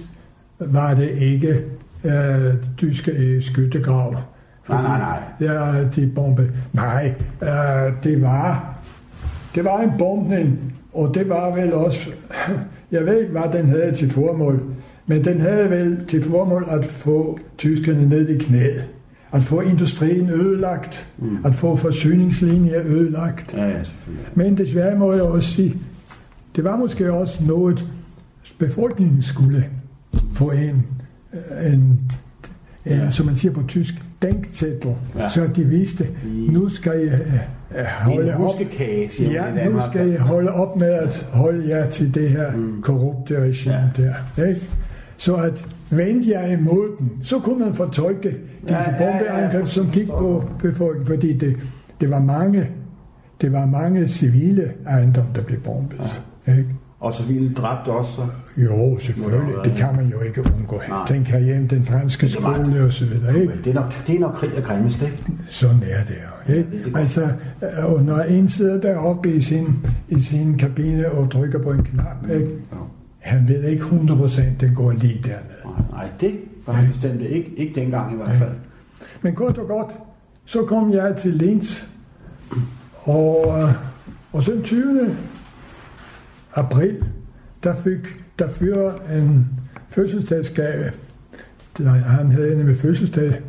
[0.59, 1.61] var det ikke
[2.03, 4.15] øh, tyske skyttegrav.
[4.69, 5.53] Nej, nej, nej.
[5.53, 6.51] Ja, de bombe.
[6.73, 8.75] Nej, øh, det var
[9.55, 12.09] det var en bombning, og det var vel også,
[12.91, 14.63] jeg ved ikke, hvad den havde til formål,
[15.07, 18.85] men den havde vel til formål at få tyskerne ned i knæet.
[19.31, 21.37] At få industrien ødelagt, mm.
[21.45, 23.53] at få forsyningslinjer ødelagt.
[23.53, 23.77] Ja, ja.
[24.35, 25.75] Men desværre må jeg også sige,
[26.55, 27.85] det var måske også noget,
[28.57, 29.65] befolkningen skulle
[30.33, 30.85] få en,
[31.65, 32.01] en, en
[32.85, 33.11] Ja.
[33.11, 35.29] som man siger på tysk, denkzettel, Ja.
[35.29, 36.07] så de vidste,
[36.49, 37.19] nu skal jeg
[37.77, 38.49] øh, holde En op.
[39.09, 42.81] siger Ja, nu skal jeg holde op med at holde jer til det her mm.
[42.81, 44.03] korrupte regime Ja.
[44.37, 44.47] der.
[44.47, 44.61] Ikke?
[45.17, 48.29] Så at vendte jeg imod den, så kunne man fortolke
[48.61, 51.55] disse Ja, ja, ja, ja, bombeangreb, som gik på befolkningen, fordi det,
[52.01, 52.67] det var mange
[53.41, 56.01] det var mange civile ejendomme, der blev bombet.
[56.47, 56.51] Ja.
[56.57, 56.69] Ikke?
[57.05, 58.11] Og så ville dræbte også.
[58.11, 58.21] Så.
[58.57, 59.55] Jo, selvfølgelig.
[59.55, 60.81] Det Det kan man jo ikke undgå.
[60.89, 61.07] Nej.
[61.07, 63.35] Tænk herhjemme, den franske Det skole og så videre.
[63.35, 63.47] Ikke?
[63.47, 65.23] Men det er nok, det er nok krig og grimmest, ikke?
[65.49, 66.53] Sådan er det jo.
[66.53, 66.71] Ikke?
[66.71, 67.01] det er det godt.
[67.01, 67.21] altså,
[67.61, 71.83] øh, og når en sidder deroppe i sin, i sin kabine og trykker på en
[71.83, 72.45] knap, ikke?
[72.71, 72.77] Jo.
[73.19, 75.81] han ved ikke 100% den går lige dernede.
[75.91, 77.51] Nej, det var han bestemt ikke.
[77.57, 78.51] Ikke dengang i hvert fald.
[79.21, 79.91] Men kort og godt,
[80.45, 81.83] så kom jeg til Linz,
[83.03, 83.69] og, øh,
[84.33, 85.15] og så den 20.
[86.55, 86.97] april,
[87.63, 89.47] der fik der fyrer en
[89.89, 90.91] fødselsdagsgave.
[91.77, 93.41] Der, han havde nemlig fødselsdag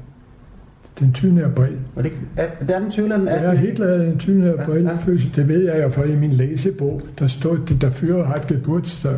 [1.00, 1.44] den 20.
[1.44, 1.76] april.
[1.96, 3.04] Og det, er, det er den 20.
[3.04, 3.58] eller den Ja, 18.
[3.58, 4.60] Hitler havde den 20.
[4.60, 4.96] april Ja, ja.
[4.96, 5.32] fødsel.
[5.36, 8.46] Det ved jeg jo, for i min læsebog, der stod det, der fyrer har et
[8.46, 9.16] geburtstag.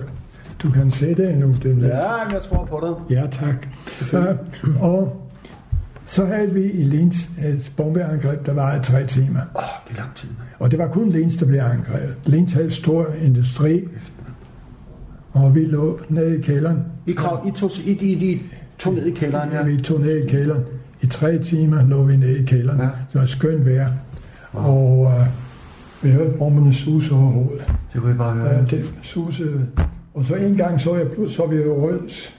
[0.62, 1.81] Du kan se det endnu, den.
[1.81, 3.16] Ja, jeg tror på dig.
[3.16, 3.68] Ja, tak.
[4.12, 4.35] Ja,
[4.81, 5.22] og
[6.07, 9.40] så havde vi i Linz et bombeangreb, der varede tre timer.
[9.55, 10.29] Åh, oh, det er lang tid.
[10.58, 12.14] Og det var kun Linz, der blev angrebet.
[12.26, 13.88] Linz havde stor industri,
[15.32, 16.78] og vi lå nede i kælderen.
[17.06, 18.42] I, krav, I, tog, I, I, I
[18.78, 19.62] tog ned i kælderen, ja.
[19.62, 20.62] Vi tog ned i kælderen.
[21.00, 22.80] I tre timer lå vi nede i kælderen.
[22.80, 22.84] Ja.
[22.84, 23.88] Det var skønt vejr.
[24.52, 25.26] Og øh,
[26.02, 27.64] vi hørte bomberne sus over hovedet.
[27.92, 28.54] Det kunne I bare høre.
[28.54, 29.66] Ja, det susede.
[30.14, 32.34] Og så en gang så jeg pludselig, så vi røds,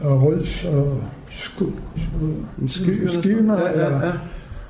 [0.00, 1.64] og røds og sku,
[2.62, 3.58] En sky, skymer.
[3.58, 4.12] Ja, ja, ja.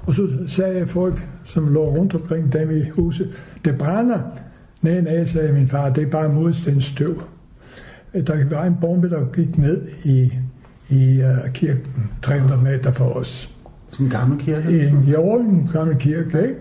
[0.07, 3.31] Og så sagde jeg folk, som lå rundt omkring dem i huset,
[3.65, 4.21] det brænder.
[4.83, 7.23] Nej, nej, sagde min far, det er bare modstandsstøv.
[8.13, 10.33] Der var en bombe, der gik ned i,
[10.89, 13.51] i uh, kirken, 300 meter fra os.
[13.91, 14.89] Sådan en gammel kirke.
[14.89, 16.57] En Jorgen gammel kirke, ikke?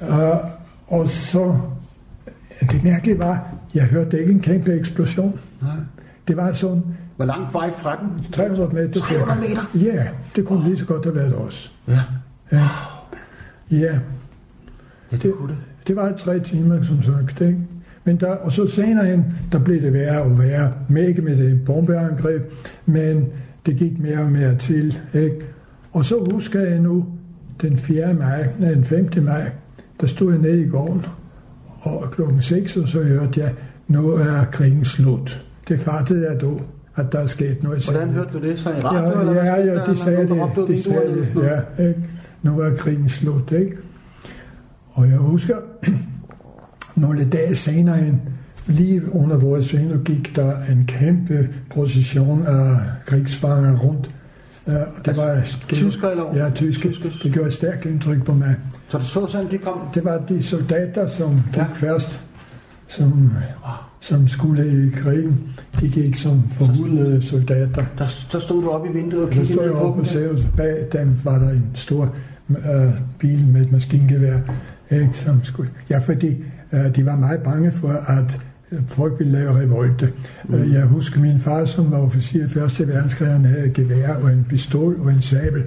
[0.00, 0.38] Uh,
[0.86, 1.56] og så,
[2.60, 5.40] det mærkelige var, jeg hørte ikke en kæmpe eksplosion.
[5.62, 5.70] Nej.
[6.28, 6.82] Det var sådan
[7.16, 8.32] Hvor langt var I fra den?
[8.32, 9.00] 300 meter.
[9.00, 9.62] 300 meter?
[9.74, 11.72] Ja, det kunne lige så godt have været os.
[11.88, 12.00] Ja.
[12.52, 12.68] Ja,
[13.72, 13.98] ja
[15.12, 15.56] Ja, det kunne det.
[15.86, 17.40] det var tre timer, som sagt.
[17.40, 17.58] Ikke?
[18.04, 20.72] Men der, og så senere hen, der blev det værre og værre.
[21.08, 22.42] Ikke med det bombeangreb,
[22.86, 23.28] men
[23.66, 24.98] det gik mere og mere til.
[25.14, 25.36] Ikke?
[25.92, 27.06] Og så husker jeg nu,
[27.62, 28.14] den 4.
[28.14, 29.08] maj, nej, den 5.
[29.22, 29.50] maj,
[30.00, 31.06] der stod jeg nede i gården,
[31.80, 33.52] og klokken 6, og så hørte jeg,
[33.88, 35.44] nu er krigen slut.
[35.68, 36.60] Det fattede jeg dog,
[36.96, 37.84] at der er sket noget.
[37.90, 39.10] Hvordan hørte du det så i radio?
[39.10, 40.68] Ja, eller ja, ja, de sagde det.
[40.68, 41.84] De sagde det, ja.
[41.88, 42.00] Ikke?
[42.42, 43.76] Nu er krigen slut, ikke?
[44.92, 45.56] Og jeg husker,
[46.96, 48.20] nogle dage senere, hen,
[48.66, 52.76] lige under vores vindue, gik der en kæmpe procession af
[53.06, 54.10] krigsfanger rundt.
[54.66, 54.72] Og
[55.04, 56.88] det var, det, tyskere eller- Ja, tyske.
[56.92, 57.10] Tyske.
[57.22, 58.56] Det gjorde et stærkt indtryk på mig.
[58.88, 59.78] Så det så sådan, de kom...
[59.94, 61.66] Det var de soldater, som gik Ja.
[61.72, 62.20] først,
[62.88, 63.30] som,
[64.00, 65.40] som skulle i krigen.
[65.80, 67.84] De gik som forhudlede soldater.
[67.98, 70.04] Der, der stod du oppe i vinduet og Der kiggede stod ned jeg på oppe
[70.20, 70.36] dem.
[70.36, 72.14] og bag dem var der en stor
[72.48, 74.38] øh, bil med et maskingevær,
[74.90, 75.70] ikke, som skulle...
[75.90, 78.40] Ja, fordi øh, de var meget bange for, at
[78.72, 80.12] øh, folk ville lave revolte.
[80.44, 80.72] Mm.
[80.72, 82.88] Jeg husker min far, som var officer i 1.
[82.88, 85.62] verdenskrig, han havde et gevær og en pistol og en sabel.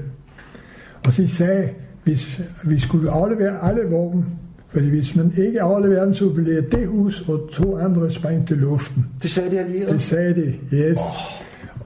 [1.06, 1.70] Og de sagde,
[2.04, 4.26] hvis vi skulle aflevere alle våben,
[4.70, 8.58] fordi hvis man ikke afleverer den, så blev det hus og to andre sprængt til
[8.58, 9.06] luften.
[9.24, 9.94] Det sagde de allierede.
[9.94, 10.98] Det sagde de, yes.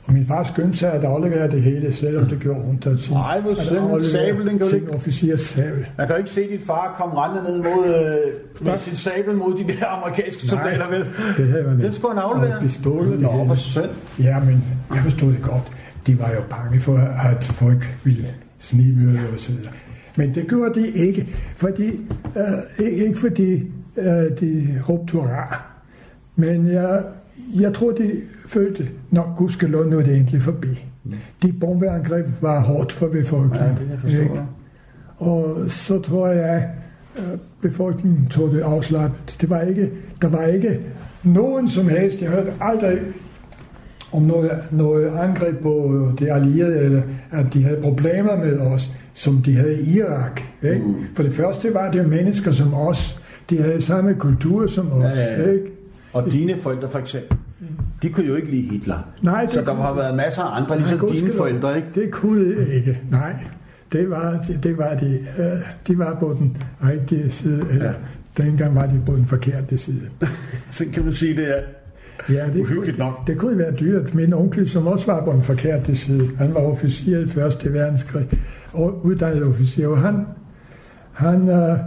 [0.09, 3.15] Og min far skyndte sig at aflevere det hele, selvom det gjorde ondt at sin,
[3.15, 4.01] Ej, hvor at synd.
[4.01, 5.85] Sabel, den kan ikke- officers sabel.
[5.97, 9.35] Man kan jo ikke se din far komme rendende ned mod, øh, med sin sabel
[9.35, 11.05] mod de der amerikanske soldater, vel?
[11.37, 12.55] det havde man Den skulle han aflevere.
[12.55, 13.45] Og pistol og det Nå, hele.
[13.45, 13.89] hvor synd.
[14.19, 15.71] Ja, men jeg forstod det godt.
[16.07, 16.97] De var jo bange for,
[17.29, 18.25] at folk ville
[18.59, 19.33] snigmyrde ja.
[19.33, 19.71] og så videre.
[20.15, 21.87] Men det gjorde de ikke, fordi,
[22.35, 23.53] øh, ikke fordi
[23.97, 24.05] øh,
[24.39, 25.61] de råbte hurra.
[26.35, 27.01] Men jeg,
[27.61, 28.11] jeg tror, de
[28.47, 30.85] følte, når gudskelov nu er det egentlig forbi.
[31.43, 33.77] De bombeangreb var hårdt for befolkningen.
[33.89, 34.41] Ja, det jeg ikke?
[35.17, 36.69] Og så tror jeg,
[37.15, 39.37] at befolkningen tog det afslappet.
[39.41, 40.79] Det var ikke, der var ikke
[41.23, 42.99] nogen som helst, jeg hørte aldrig
[44.11, 49.41] om noget, noget angreb på de allierede, eller at de havde problemer med os, som
[49.41, 50.41] de havde i Irak.
[50.63, 50.81] Ikke?
[50.85, 50.95] Mm.
[51.15, 53.21] For det første var det mennesker som os.
[53.49, 55.03] De havde samme kultur som os.
[55.03, 55.51] Ja, ja, ja.
[55.51, 55.65] Ikke?
[56.13, 57.37] Og dine forældre for eksempel,
[58.01, 58.97] de kunne jo ikke lide Hitler.
[59.21, 61.87] Nej, det så der har været masser af andre, ligesom Nej, dine forældre, ikke?
[61.95, 63.35] Det kunne ikke, nej.
[63.91, 65.45] Det var, det, det var de, uh,
[65.87, 67.85] de var på den rigtige side, eller
[68.37, 68.43] ja.
[68.43, 70.01] dengang var de på den forkerte side.
[70.71, 71.61] så kan man sige, det er
[72.29, 73.27] Ja, det kunne, nok.
[73.27, 74.13] det kunne være dyrt.
[74.13, 78.27] Min onkel, som også var på den forkerte side, han var officer i Første verdenskrig,
[78.73, 80.25] og uddannet officer, og han,
[81.11, 81.77] han uh,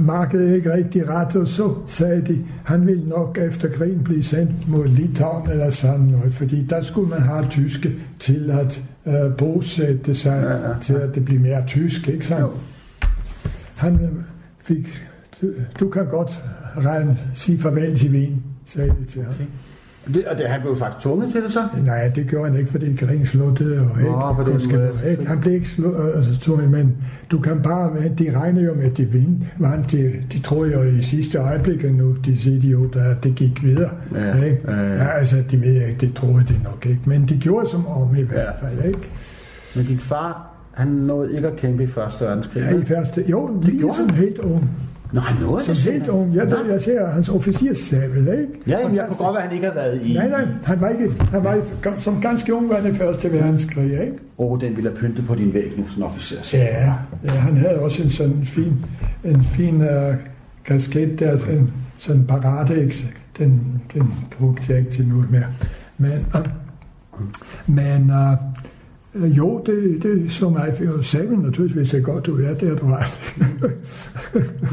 [0.00, 4.68] markedet ikke rigtig ret, og så sagde de, han ville nok efter krigen blive sendt
[4.68, 10.14] mod Litauen eller sådan noget, fordi der skulle man have tyske til at uh, bosætte
[10.14, 10.74] sig, ja, ja, ja.
[10.80, 12.52] til at det blive mere tysk, ikke sandt?
[13.76, 14.10] Han øh,
[14.62, 15.06] fik,
[15.42, 15.46] du,
[15.80, 16.42] du kan godt
[16.76, 19.34] regne, sige farvel til Wien, sagde de til ham.
[19.34, 19.44] Okay.
[20.14, 21.68] Det, og det, han blev faktisk tvunget til det så?
[21.84, 23.80] Nej, det gjorde han ikke, fordi krigen sluttede.
[23.80, 26.96] Og ikke, Nå, på det måde, ikke, han blev ikke slået, altså, tvunget, men
[27.30, 29.82] du kan bare, de regner jo med, at de vinder.
[29.92, 33.90] De, de tror jo i sidste øjeblik nu, de idioter, at det gik videre.
[34.14, 34.58] Ja, ikke?
[34.68, 34.94] Ja, ja.
[34.94, 37.00] ja, altså, de ved ikke, det tror de nok ikke.
[37.04, 39.08] Men de gjorde som om i hvert fald, ikke?
[39.76, 42.62] Men din far, han nåede ikke at kæmpe i Første Verdenskrig?
[42.62, 44.70] Ja, i første, jo, det gjorde han helt ung.
[45.12, 46.34] Nå, han nåede det Som helt ung.
[46.34, 48.46] Jeg, jeg ser hans officersabel, ikke?
[48.66, 50.14] Ja, jamen, jeg kunne godt være, at han ikke har været i...
[50.14, 51.10] Nej, nej, han var ikke...
[51.20, 51.58] Han var
[52.00, 54.12] som ganske ung var det første verdenskrig, ikke?
[54.38, 56.66] Åh, oh, den ville have pyntet på din væg nu, sådan officersabel.
[56.66, 58.84] Ja, ja, han havde også en sådan fin,
[59.24, 60.14] en fin uh,
[60.64, 62.92] kasket der, en sådan parate,
[63.38, 65.46] den, den brugte jeg ikke til noget mere.
[65.98, 66.40] Men, uh,
[67.66, 68.55] men uh,
[69.24, 72.28] jo, det, det så mig for sagen naturligvis er godt.
[72.28, 73.20] Ja, det er du ret.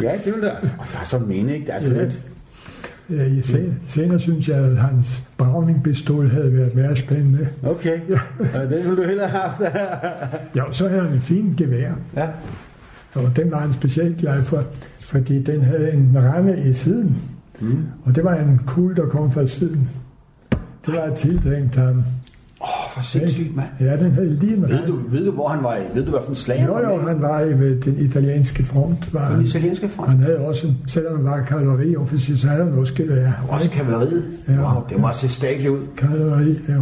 [0.03, 0.71] ja, det vil det altså.
[0.79, 1.65] Og der er så mene, ikke?
[1.65, 2.03] Det er så ja.
[2.03, 2.21] lidt...
[3.09, 7.47] Ja, i sen, senere synes jeg, at hans Browning-pistol havde været mere spændende.
[7.63, 8.61] Okay, ja.
[8.61, 9.61] det ville du hellere have haft.
[10.55, 11.91] ja, så havde han en fin gevær.
[12.15, 12.27] Ja.
[13.13, 14.63] Og den var han specielt glad for,
[14.99, 17.17] fordi den havde en rande i siden.
[17.59, 17.83] Mm.
[18.05, 19.89] Og det var en kugle, der kom fra siden.
[20.85, 22.03] Det var tiltænkt ham.
[22.93, 23.67] Hvor sindssygt, mand.
[23.79, 25.79] Ja, den havde lige med ved du, ved du, hvor han var i?
[25.93, 29.13] Ved du, hvad for en slag Jo, jo, han var i ved den italienske front.
[29.13, 30.09] Var den italienske front?
[30.09, 33.31] Han havde også, en, selvom han var kavalleriofficer, så havde han også gevær.
[33.49, 34.23] Også kavaleriet?
[34.47, 34.73] Ja.
[34.73, 35.79] Wow, det må se stadig ud.
[35.97, 36.73] Kavaleri, ja.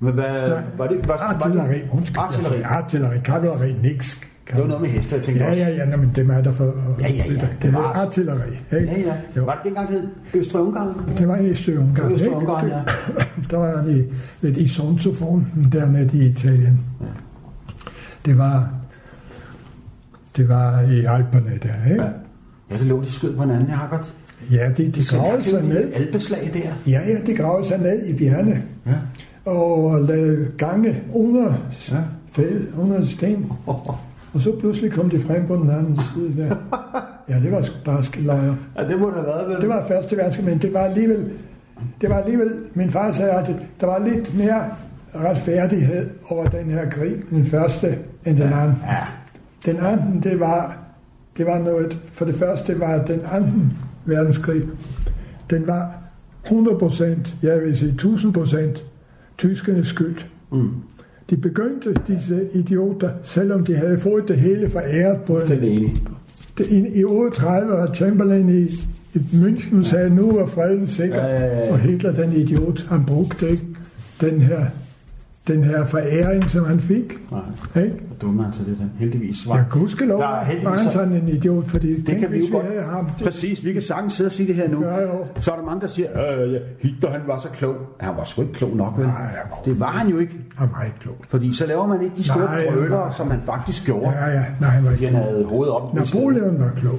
[0.00, 1.08] Men hvad, Nej, var det?
[1.08, 2.18] Var, artilleri, undskyld.
[2.18, 2.62] Artilleri.
[2.62, 4.29] Artilleri, kavaleri, niks.
[4.50, 5.62] Det var noget med heste, jeg tænkte ja, også.
[5.62, 6.74] Ja, ja, ja, men det er der for...
[7.00, 7.48] Ja, ja, ja.
[7.62, 8.50] Det var artilleri.
[8.72, 8.86] Ikke?
[8.86, 9.14] Ja, ja.
[9.36, 9.44] Jo.
[9.44, 11.18] Var det dengang, det hed Østrig-Ungarn?
[11.18, 12.12] Det var i Østrig-Ungarn.
[12.12, 12.82] Østrig-Ungarn, ja.
[13.50, 14.04] der var i,
[14.40, 16.80] lidt i Sonsofonden dernede i Italien.
[17.00, 17.06] Ja.
[18.24, 18.68] Det var...
[20.36, 22.02] Det var i Alperne der, ikke?
[22.02, 22.08] Ja,
[22.70, 24.14] ja det lå de skød på hinanden, jeg har godt...
[24.50, 25.92] Ja, de, de gravede sig ned.
[25.94, 26.90] Alpeslag der.
[26.90, 28.62] Ja, ja, de gravede sig ned i bjergene.
[28.86, 28.92] Ja.
[29.50, 31.54] Og lavede gange under,
[31.90, 32.42] ja.
[32.78, 33.52] under sten.
[34.34, 36.56] Og så pludselig kom de frem på den anden side der.
[37.28, 38.54] Ja, det var bare skilløjer.
[38.78, 39.60] Ja, det må det have været, vel?
[39.60, 41.30] Det var første verdenskrig, men det var alligevel...
[42.00, 42.54] Det var alligevel...
[42.74, 44.64] Min far sagde, at der var lidt mere
[45.14, 48.76] retfærdighed over den her krig, den første, end den anden.
[48.86, 49.06] Ja.
[49.66, 50.78] Den anden, det var,
[51.36, 51.98] det var noget...
[52.12, 53.72] For det første var den anden
[54.04, 54.62] verdenskrig,
[55.50, 55.98] den var
[56.44, 58.84] 100 procent, jeg vil sige 1000 procent,
[59.38, 60.18] tyskernes skyld.
[60.52, 60.70] Mm.
[61.30, 65.88] De begyndte, disse idioter, selvom de havde fået det hele foræret på den ene.
[66.70, 68.62] I, i 38 og Chamberlain i,
[69.14, 71.24] i München sagde, nu er freden sikker.
[71.24, 71.72] Ja, ja, ja.
[71.72, 73.64] Og Hitler, den idiot, han brugte ikke
[74.20, 74.66] den her
[75.48, 77.18] den her foræring, som han fik.
[77.30, 77.40] Nej,
[77.84, 77.96] ikke?
[78.06, 78.92] hvor dum han så det den.
[78.98, 79.56] Heldigvis var.
[79.56, 80.44] Ja, gudskelov var
[80.76, 82.66] han sådan en idiot, fordi det tænk, kan vi jo godt.
[82.70, 83.24] Vi ham, det...
[83.24, 84.84] Præcis, vi kan sagtens sidde og sige det her nu.
[84.84, 85.26] Ja, jo.
[85.40, 87.76] Så er der mange, der siger, øh, Hitler han var så klog.
[88.00, 89.06] Han var sgu ikke klog nok, vel?
[89.06, 89.14] Nej,
[89.50, 89.62] var...
[89.64, 90.34] Det var han jo ikke.
[90.56, 91.16] Han var ikke klog.
[91.28, 94.10] Fordi så laver man ikke de store nej, brøler, som han faktisk gjorde.
[94.10, 94.44] Ja, ja.
[94.60, 95.94] Nej, han var fordi han havde hovedet op.
[95.94, 96.98] Napoleon var klog.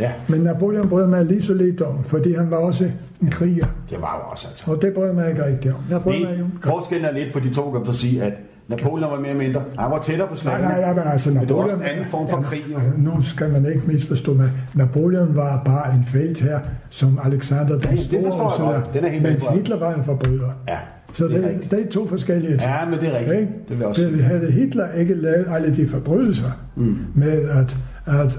[0.00, 0.12] Ja.
[0.28, 2.90] Men Napoleon brød mig lige så lidt om, fordi han var også
[3.22, 3.66] en kriger.
[3.90, 4.70] Det var jo også, altså.
[4.70, 5.80] Og det brød mig ikke rigtigt om.
[5.90, 6.52] Jeg brød mig om.
[6.64, 8.32] Forskellen er lidt på de to, kan sige, at
[8.68, 9.62] Napoleon var mere eller mindre.
[9.78, 10.64] Han var tættere på slagene.
[10.64, 11.40] Nej, nej, nej, altså Napoleon...
[11.40, 12.78] Men det var også en anden form for krig, jo.
[12.96, 14.50] Nu skal man ikke misforstå mig.
[14.74, 18.22] Napoleon var bare en feltherre, som Alexander den Store.
[18.22, 18.94] Det forstår jeg godt.
[18.94, 20.50] Den er helt mens Hitler var en forbryder.
[20.68, 20.78] Ja,
[21.14, 22.62] så det, det, det er to forskellige ting.
[22.62, 23.38] Ja, men det er rigtigt.
[23.38, 23.46] Okay?
[23.68, 26.98] Det vil også det, havde Hitler ikke lavet alle de forbrydelser mm.
[27.14, 28.38] med at, at, at,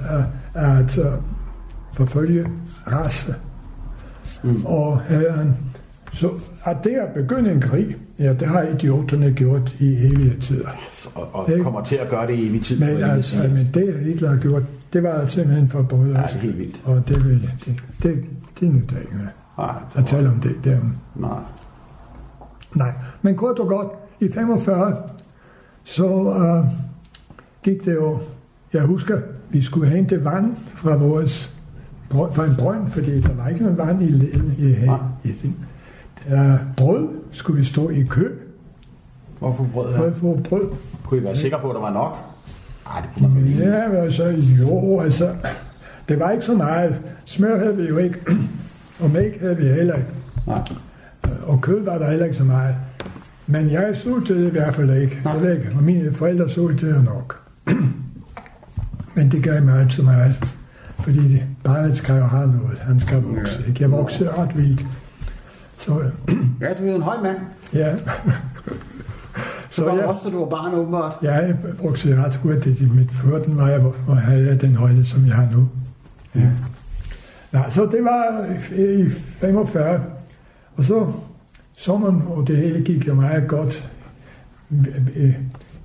[0.53, 1.11] at, at
[1.97, 2.47] forfølge
[2.87, 3.35] race,
[4.43, 4.65] mm.
[4.65, 5.55] og han
[6.11, 6.31] så
[6.65, 10.69] at det at begynde en krig, ja, det har idioterne gjort i evige tider.
[11.15, 12.79] Og, og kommer til at gøre det i evig tid.
[12.79, 16.19] Men, altså, men det Hitler har gjort, det var simpelthen for både.
[16.19, 16.81] Ja, det er helt vildt.
[16.85, 18.25] Og det, vil, det, det,
[18.59, 19.27] det nytter ikke med.
[19.57, 20.55] Nej, at tale om det.
[20.63, 20.81] det
[21.15, 21.39] Nej.
[22.75, 23.87] Nej, men kort og godt,
[24.19, 24.97] i 45,
[25.83, 26.65] så uh,
[27.63, 28.19] gik det jo,
[28.73, 31.56] jeg husker, vi skulle hente vand fra vores
[32.11, 34.75] fra en brønd, fordi der var ikke noget vand i, i, i,
[35.23, 35.53] i, i
[36.33, 38.31] uh, brød skulle vi stå i kø
[39.39, 40.13] Hvorfor brød for her?
[40.13, 40.69] få brød.
[41.03, 42.17] Kunne I være sikre på, at der var nok?
[42.85, 43.65] Nej, det kunne man vel ikke.
[43.65, 45.35] Ja, altså, jo, altså,
[46.09, 46.95] det var ikke så meget.
[47.25, 48.19] Smør havde vi jo ikke,
[49.03, 50.09] og mælk havde vi heller ikke.
[50.47, 50.61] Nej.
[51.47, 52.75] Og kød var der heller ikke så meget.
[53.47, 55.21] Men jeg sultede i hvert fald ikke.
[55.23, 55.33] Nej.
[55.33, 57.39] Jeg ved ikke, og mine forældre sultede nok.
[59.15, 60.53] Men det gav mig ikke så meget.
[60.99, 62.79] Fordi det, barnet skal jo have noget.
[62.79, 63.63] Han skal vokse.
[63.67, 63.81] Ikke?
[63.83, 64.85] Jeg voksede ret vildt.
[65.79, 65.91] Så
[66.61, 67.37] Ja, du er en høj mand.
[67.73, 67.95] ja.
[69.69, 71.13] Så Så var jeg, også, da du var barn, åbenbart.
[71.21, 72.81] jeg voksede ret hurtigt.
[72.81, 75.69] I mit 14 var jeg, hvor havde jeg den højde, som jeg har nu.
[76.35, 76.49] Ja.
[77.51, 80.01] Nej, så det var øh, i 45.
[80.75, 81.11] Og så
[81.77, 83.89] sommeren, og det hele gik jo meget godt
[85.15, 85.35] øh,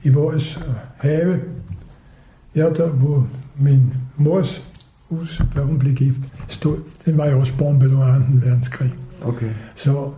[0.03, 1.40] i vores øh, have.
[2.55, 3.27] Ja, der hvor
[3.59, 4.64] min mors
[5.12, 8.25] hus, da hun blev gift, stod, den var jo også bombet under 2.
[8.33, 8.94] verdenskrig.
[9.22, 9.51] Okay.
[9.75, 10.11] Så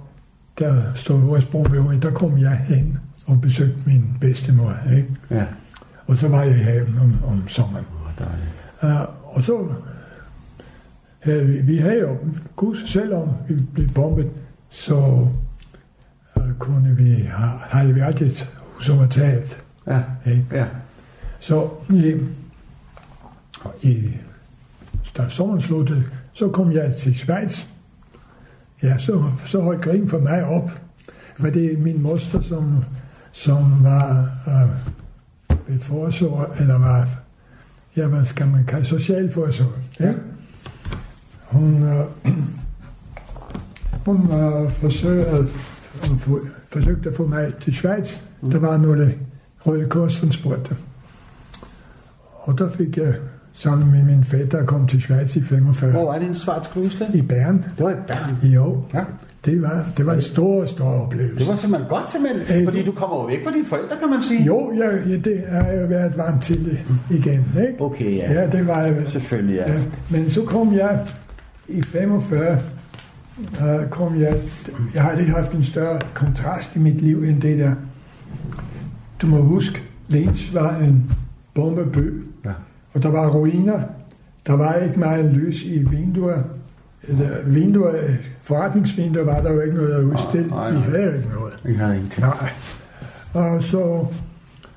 [0.59, 4.77] der stod vores bombe, der kom jeg hen og besøgte min bedstemor.
[4.97, 5.09] Ikke?
[5.31, 5.45] Ja.
[6.07, 7.85] Og så var jeg i haven om, om sommeren.
[8.83, 9.67] Uh, og så
[11.21, 12.17] havde vi, vi havde jo,
[12.57, 14.31] Gud, selvom vi blev bombet,
[14.71, 15.29] så
[16.37, 19.59] uh, kunne vi, have, havde vi altid et hus over taget.
[19.87, 20.01] Ja.
[20.27, 20.47] Ikke?
[20.53, 20.67] Ja.
[21.41, 22.15] Så i,
[23.83, 24.11] i
[25.17, 27.65] da sommeren sluttede, så kom jeg til Schweiz.
[28.83, 30.71] Ja, så, så holdt krigen for mig op.
[31.39, 32.85] For det er min moster, som,
[33.33, 37.09] som var øh, forsorg, eller var,
[37.97, 39.73] ja, hvad skal man kalde, socialforsorg.
[40.01, 40.13] Ja?
[41.45, 42.07] Hun, øh,
[44.07, 45.45] hun øh, forsøgte, at,
[46.03, 46.41] at få,
[46.73, 48.21] forsøgte at få mig til Schweiz.
[48.41, 48.51] Mm.
[48.51, 49.15] Der var nogle
[49.67, 50.77] Røde Kors som spurgte.
[52.41, 53.15] Og der fik jeg
[53.57, 55.91] sammen med min fætter kom til Schweiz i 45.
[55.91, 57.07] Hvor var det en svart skruste?
[57.15, 57.65] I Bern.
[57.77, 58.51] Det var i Bern.
[58.51, 59.01] Jo, Ja.
[59.45, 61.39] det var, det var en stor, stor oplevelse.
[61.39, 64.11] Det var simpelthen godt simpelthen, Øh, fordi du kommer jo væk fra dine forældre, kan
[64.11, 64.45] man sige.
[64.45, 66.79] Jo, jeg, ja, det har jeg været vant til
[67.11, 67.75] igen, ikke?
[67.81, 68.33] Okay, ja.
[68.33, 68.97] Ja, det var jeg.
[69.09, 69.73] Selvfølgelig, ja.
[69.73, 69.79] Ja,
[70.11, 70.99] men så kom jeg
[71.69, 72.59] i 45,
[73.61, 74.37] uh, kom jeg,
[74.95, 77.73] jeg har aldrig haft en større kontrast i mit liv end det der.
[79.23, 81.11] Du må huske, Lens var en
[81.55, 82.24] bombeby, Ja.
[82.95, 83.81] Og der var ruiner.
[84.47, 86.39] Der var ikke meget lys i vinduer.
[87.09, 87.93] Eller, vinduer,
[88.43, 90.49] forretningsvinduer var der jo ikke noget at udstille.
[90.49, 90.87] Nej, Vi nej.
[90.91, 91.55] havde ikke noget.
[91.65, 92.27] Jeg havde ingenting.
[92.27, 92.51] Nej.
[93.35, 94.07] Og så,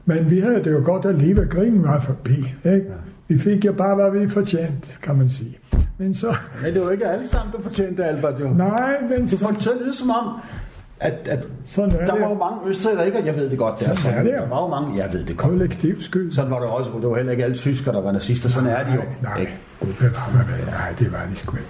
[0.06, 1.50] men vi havde det jo godt alligevel.
[1.50, 2.54] Krigen var forbi.
[2.66, 2.86] Ikke?
[3.28, 5.58] Vi fik jo bare, hvad vi fortjente, kan man sige.
[5.98, 8.50] Men så, Men det var ikke alle sammen, der fortjente det, Albert, jo.
[8.54, 10.40] nej, men Du får det til at lyde som om,
[11.00, 13.50] at, at sådan er der det var jo mange østrig, der ikke, og jeg ved
[13.50, 15.50] det godt, der, Sådan er det der var jo mange, jeg ved det godt.
[15.52, 16.32] kollektiv skyld.
[16.34, 18.84] Sådan var det også, det var heller ikke alle tyskere, der var nazister, sådan er
[18.84, 18.98] de jo.
[18.98, 19.54] Nej, nej, Ikke?
[19.80, 20.46] Gud bevar mig.
[20.72, 21.70] Nej, det var det sgu ikke.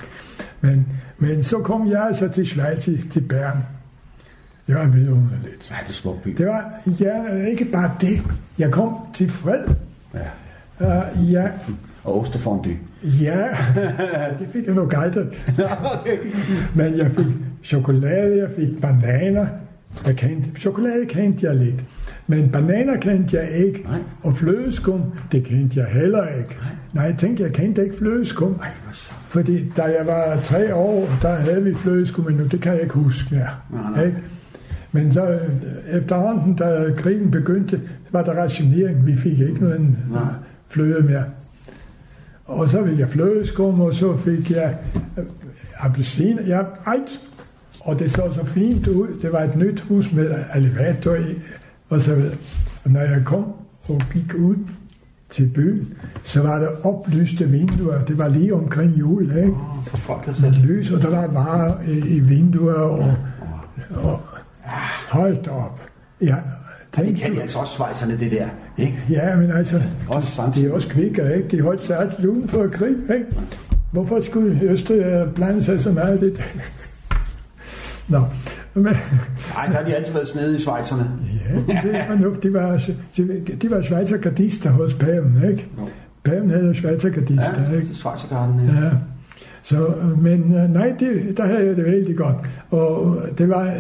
[0.62, 0.88] Men,
[1.18, 3.58] men så kom jeg altså til Schweiz, til Bern.
[4.68, 5.70] Det var vidunderligt.
[5.72, 6.30] Ja, det er smuk by.
[6.30, 8.22] Det var ja, ikke bare det.
[8.60, 9.64] Jeg kom til fred.
[10.14, 10.20] Ja.
[11.18, 11.48] Uh, ja,
[12.04, 12.78] Og Osterfondue.
[13.04, 13.44] Ja,
[14.40, 15.28] det fik jeg nu guidet.
[16.76, 17.26] Men jeg fik
[17.64, 19.48] chokolade, jeg fik bananer.
[20.08, 21.86] Jeg kendte, chokolade kendte jeg lidt.
[22.28, 23.84] Men bananer kendte jeg ikke.
[23.84, 24.00] Nej.
[24.24, 26.58] Og flødeskum, det kendte jeg heller ikke.
[26.94, 28.60] Nej, jeg tænkte, jeg kendte ikke flødeskum.
[28.62, 29.12] Ej, hvor så.
[29.30, 32.82] Fordi da jeg var tre år, der havde vi flødeskum, men nu, det kan jeg
[32.82, 33.50] ikke huske mere.
[33.72, 34.06] Nej, nej.
[34.06, 34.18] Ikke?
[34.92, 35.40] Men så øh,
[35.92, 37.82] efterhånden, da krigen begyndte,
[38.12, 39.06] var der rationering.
[39.06, 39.82] Vi fik ikke noget
[40.12, 40.22] Nej.
[40.70, 41.24] fløde mere.
[42.48, 44.78] Og så ville jeg flødeskum, og så fik jeg
[45.18, 45.24] øh,
[45.80, 46.42] appelsiner.
[46.42, 47.22] Ja, alt.
[47.82, 49.08] Og det så så fint ud.
[49.22, 51.40] Det var et nyt hus med elevator i,
[51.90, 52.36] og så videre.
[52.86, 53.46] Og når jeg kom
[53.88, 54.56] og gik ud
[55.30, 58.06] til byen, så var der oplyste vinduer.
[58.06, 59.54] Det var lige omkring jul, ikke?
[59.86, 63.14] Så folk havde sat Lys, og der var varer i, i vinduer, og,
[63.96, 64.20] og
[65.10, 65.82] holdt op.
[66.22, 66.36] Ja,
[66.98, 68.48] Det tænk, kan de altså også, svejserne, det der.
[68.78, 69.04] Ikke?
[69.10, 70.70] ja, men altså, Også de samtidig.
[70.70, 71.48] er også kvikker, ikke?
[71.58, 73.26] De holdt sig altid uden for krig, ikke?
[73.92, 76.44] Hvorfor skulle Østrig øh, blande sig så meget i det?
[78.10, 78.24] Nå,
[78.74, 81.12] men, Nej, der har de altid været snede i svejserne.
[81.68, 82.82] ja, det var nu, de var,
[83.18, 85.68] de, de var Schweizer gardister hos paven, ikke?
[85.78, 85.88] Jo.
[86.24, 87.88] Paven havde jo Schweizer gardister, Ja, ikke?
[87.94, 88.84] Schweizergarden, ja.
[88.86, 88.92] Ja.
[89.62, 92.36] Så, øh, men øh, nej, det, der havde jeg det vældig godt.
[92.72, 93.74] Og det var,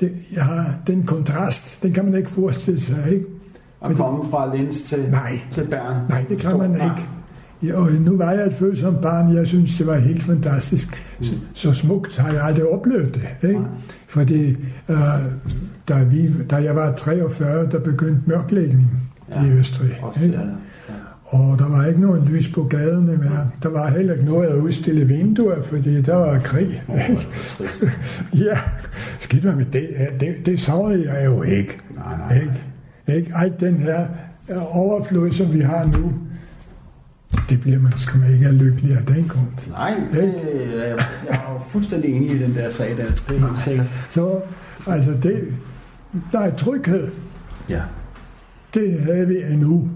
[0.00, 3.24] det, jeg har, den kontrast, den kan man ikke forestille sig, ikke?
[3.84, 5.40] At komme fra Linz til, Nej.
[5.50, 5.96] til Bern.
[6.08, 6.84] Nej, det kan man Nej.
[6.84, 7.08] ikke.
[7.62, 11.04] Ja, og nu var jeg et følsomt barn, jeg synes, det var helt fantastisk.
[11.20, 13.48] Så, så smukt har jeg aldrig oplevet det.
[13.48, 13.62] Ikke?
[14.08, 14.56] Fordi
[14.88, 14.96] uh,
[15.88, 18.90] da, vi, da jeg var 43, der begyndte mørklægning
[19.30, 19.98] ja, i Østrig.
[20.02, 20.36] Også, ikke?
[20.36, 20.94] ja, ja.
[21.30, 23.50] Og der var ikke noget lys på gaderne mere.
[23.62, 26.82] Der var heller ikke noget at udstille vinduer, fordi der var krig.
[28.44, 28.58] Ja,
[29.20, 29.88] skidt med det.
[30.20, 31.78] Det, det savner jeg jo ikke.
[31.94, 32.40] Nej, nej, nej.
[32.40, 33.20] Ikke?
[33.20, 33.32] ikke?
[33.36, 34.06] Alt den her
[34.48, 36.12] øh, overflod, som vi har nu,
[37.48, 39.70] det bliver man sgu ikke er lykkelig af den grund.
[39.70, 40.98] Nej, det, jeg,
[41.28, 43.04] jeg er jo fuldstændig enig i den der sag der.
[43.04, 43.86] Det er helt sikkert.
[44.10, 44.40] Så
[44.86, 45.44] altså det,
[46.32, 47.08] der er tryghed.
[47.70, 47.82] Ja.
[48.74, 49.88] Det havde vi endnu,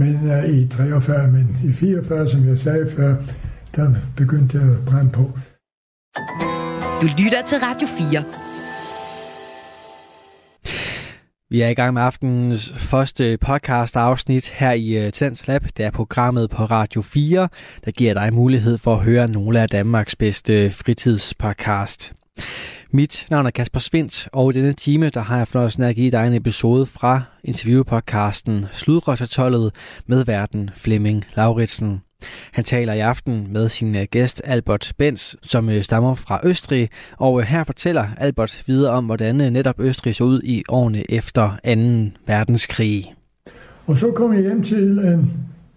[0.00, 3.16] men uh, i 43, men i 44, som jeg sagde før,
[3.76, 5.30] der begyndte jeg at brænde på.
[7.02, 8.24] Du lytter til Radio 4.
[11.50, 15.62] Vi er i gang med aftenens første podcast afsnit her i uh, Tens Lab.
[15.76, 17.48] Det er programmet på Radio 4,
[17.84, 22.12] der giver dig mulighed for at høre nogle af Danmarks bedste fritidspodcast.
[22.92, 25.94] Mit navn er Kasper Svindt, og i denne time der har jeg fornøjelsen af at
[25.94, 29.74] give dig en episode fra interviewpodcasten Sludrøgtertollet
[30.06, 32.02] med verden Flemming Lauritsen.
[32.52, 36.88] Han taler i aften med sin øh, gæst Albert Benz, som øh, stammer fra Østrig,
[37.18, 41.48] og øh, her fortæller Albert videre om, hvordan netop Østrig så ud i årene efter
[41.48, 42.18] 2.
[42.26, 43.14] verdenskrig.
[43.86, 44.98] Og så kom jeg hjem til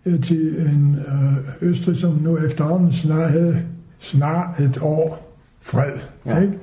[0.05, 3.61] en, til en øh, Østrig, som nu efterhånden snart havde
[3.99, 5.32] snart et år
[5.63, 5.91] fred.
[6.25, 6.39] Ja.
[6.39, 6.53] Ikke?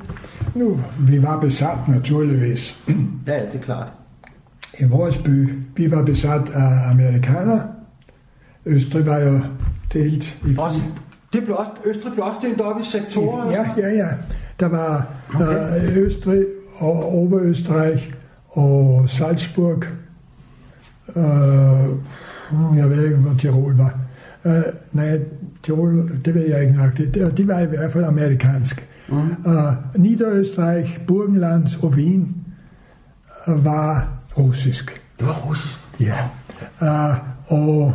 [0.54, 2.76] Nu, vi var besat naturligvis.
[3.26, 3.88] Ja, ja, det er klart.
[4.78, 7.62] I vores by, vi var besat af amerikanere.
[8.66, 9.40] Østrig var jo
[9.92, 10.80] delt i Også,
[11.32, 13.50] det blev også, Østrig blev også delt op i sektorer.
[13.50, 14.08] Ja, ja, ja.
[14.60, 15.86] Der var Okay.
[15.88, 16.44] øh, Østrig
[16.76, 18.12] og Oberøsterreich
[18.48, 19.84] og Salzburg.
[21.16, 21.88] Øh,
[22.78, 23.98] jeg ved ikke, hvor Tirol var.
[24.44, 25.18] Øh, nej,
[25.62, 26.96] Tirol, det ved jeg ikke nok.
[26.96, 28.86] Det, det, de var i hvert fald amerikansk.
[29.10, 29.52] Mm.
[29.52, 32.36] Øh, Niederösterreich, Burgenland og Wien
[33.46, 34.08] var
[34.38, 35.02] russisk.
[35.18, 35.78] Det var russisk.
[36.00, 36.18] Ja.
[36.82, 37.16] Uh,
[37.48, 37.94] og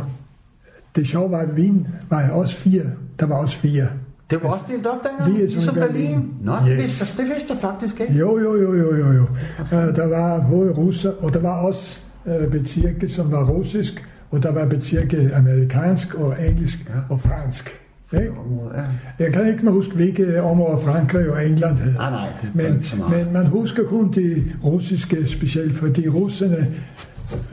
[0.96, 2.82] det sjove var, at Wien var også fire.
[3.20, 3.86] Der var også fire.
[4.30, 5.92] Det var også delt op dengang, Lige ligesom som Berlin.
[5.92, 6.34] Berlin.
[6.40, 6.78] Nå, det, Yes.
[6.78, 8.12] vidste, jeg- det vidste jeg faktisk ikke.
[8.14, 9.22] Jo, jo, jo, jo, jo, jo.
[9.60, 14.42] Uh, der var både russer, og der var også uh, betirke, som var russisk, og
[14.42, 16.94] der var betirke amerikansk og engelsk ja.
[17.14, 17.85] og fransk.
[18.12, 18.32] Ikke?
[18.74, 18.82] Ja.
[19.24, 21.94] Jeg kan ikke huske, hvilke områder Frankrig og England havde.
[21.94, 23.24] Nej, nej, det Men, ikke så meget.
[23.24, 26.74] men man husker kun de russiske specielt, fordi russerne,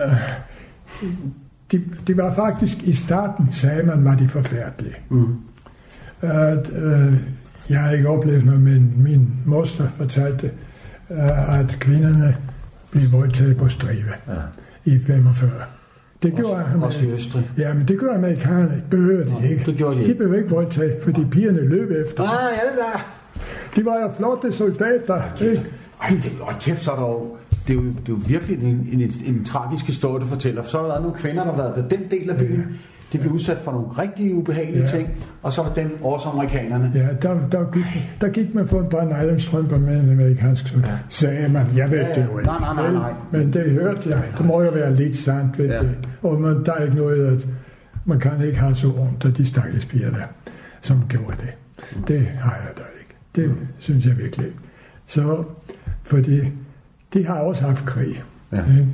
[0.06, 0.12] øh,
[1.72, 4.96] de, de var faktisk i starten, sagde man, var de forfærdelige.
[5.10, 5.36] Mm.
[6.22, 7.14] At, øh,
[7.70, 10.52] jeg har ikke oplevet noget, men min moster fortalte,
[11.12, 12.36] øh, at kvinderne
[12.92, 14.34] blev voldtaget på stribe Ja.
[14.86, 15.52] i 45.
[16.24, 16.84] Det gjorde Også, han.
[16.84, 17.50] også i Østrig.
[17.58, 18.70] Ja, men det gør amerikanerne.
[18.76, 19.64] Det behøver de Nå, ikke.
[19.66, 20.16] det gjorde de De ikke.
[20.18, 22.24] behøver ikke voldtage, fordi pigerne løb efter.
[22.24, 23.06] Ah, ja, der.
[23.76, 25.22] De var jo flotte soldater.
[25.42, 25.62] Ikke?
[26.02, 27.36] Ej, det, og kæft, så er der jo,
[27.68, 30.64] det er jo, det er jo virkelig en, en, en, en tragisk historie, du fortæller.
[30.64, 32.80] For så har der været nogle kvinder, der har været på den del af byen.
[33.14, 34.86] De blev udsat for nogle rigtig ubehagelige Ja.
[34.86, 35.10] ting.
[35.44, 36.92] Og så var den også amerikanerne.
[36.96, 37.84] Ja, der, der, gik,
[38.22, 40.90] der gik man for en par nylonstrømper med en amerikansk soldat.
[40.90, 40.98] Ja.
[41.10, 42.16] Sagde man, jeg ved Ja, ja.
[42.16, 42.50] det jo ikke.
[42.52, 43.14] Nej, nej, nej, nej.
[43.32, 44.22] Men det hørte jeg.
[44.38, 45.80] Det må jo være lidt sandt ved Ja.
[45.80, 45.92] det.
[46.22, 47.48] Og man, der er ikke noget, at
[48.06, 50.24] man kan ikke have så ondt af de stakkels piger der,
[50.82, 51.50] som gjorde det.
[52.08, 53.16] Det har jeg da ikke.
[53.36, 54.58] Det synes jeg virkelig ikke.
[55.08, 55.44] Så,
[56.04, 56.42] fordi
[57.14, 58.24] de har også haft krig.
[58.52, 58.58] Ja.
[58.58, 58.88] ikke?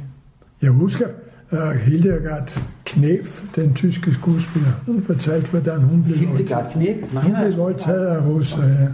[0.62, 1.08] Jeg husker,
[1.52, 6.18] uh, Hildegard Knef, den tyske skuespiller, hun fortalte, hvordan hun blev.
[6.18, 7.14] Hildegard Knep?
[7.14, 8.88] Nej, Hun blev voldtaget af russer, ja.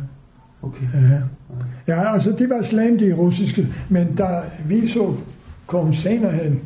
[0.62, 0.86] Okay.
[0.94, 1.20] Ja.
[1.96, 4.28] ja, altså det var slemt de russiske, men da
[4.68, 5.14] vi så
[5.68, 6.60] kom senere hen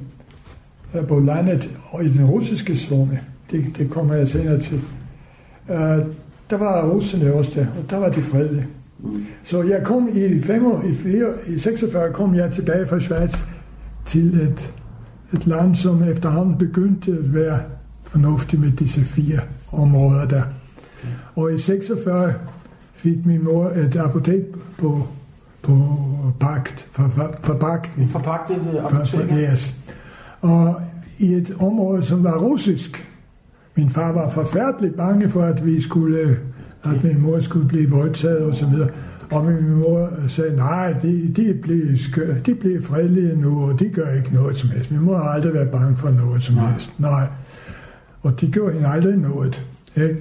[0.96, 3.20] øh, på landet og i den russiske zone,
[3.52, 4.82] det, det kommer jeg senere til,
[5.70, 5.76] uh,
[6.50, 8.68] der var russerne også der, og der var de fredelige.
[9.44, 13.36] Så jeg kom i, 5, år- i, 4, i 46 kom jeg tilbage fra Schweiz
[14.06, 14.72] til et,
[15.34, 17.60] et land, som efterhånden begyndte at være
[18.04, 19.40] fornuftigt med disse fire
[19.72, 20.44] områder der.
[21.36, 22.34] Og i 46
[22.94, 24.44] fik min mor et apotek
[24.78, 25.08] på,
[25.62, 25.98] på
[26.40, 28.10] pagt, for, for, forpagtning.
[28.10, 29.76] Forpagtet øh, For, for, yes.
[30.42, 30.82] Og
[31.18, 33.10] i et område, som var russisk.
[33.76, 36.38] Min far var forfærdeligt bange for, at vi skulle,
[36.84, 38.90] at min mor skulle blive voldtaget og så videre.
[39.32, 43.90] Og min mor sagde, nej, de, de, blev skør, de blev fredelige nu, og de
[43.90, 44.92] gør ikke noget som helst.
[44.92, 46.72] Min mor har aldrig været bange for noget som Nej.
[46.72, 47.00] helst.
[47.00, 47.28] Nej.
[48.22, 49.66] Og de gjorde hende aldrig noget.
[49.96, 50.18] Ikke?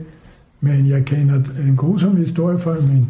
[0.60, 1.34] Men jeg kender
[1.68, 3.06] en grusom historie fra min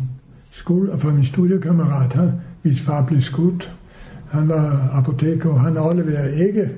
[0.51, 2.13] skole og fra min studiekammerat.
[2.13, 2.31] Han,
[2.63, 3.75] hvis far blev skudt.
[4.31, 6.71] Han var apoteker, og han afleverede ikke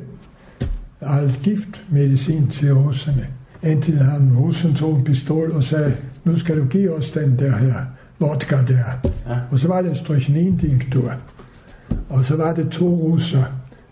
[1.00, 3.26] alt giftmedicin til russerne.
[3.62, 5.92] indtil han russen tog en pistol og sagde,
[6.24, 7.74] nu skal du give os den der her
[8.20, 8.74] vodka der.
[9.28, 9.36] Ja.
[9.50, 11.12] Og så var det en strychnindinktur.
[12.08, 13.42] Og så var det to russer,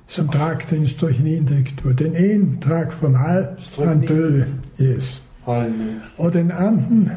[0.07, 1.93] som drak den strychnindinktur.
[1.93, 3.47] Den ene drak for meget,
[3.85, 4.45] han døde.
[4.81, 5.23] Yes.
[6.19, 7.11] Og den anden,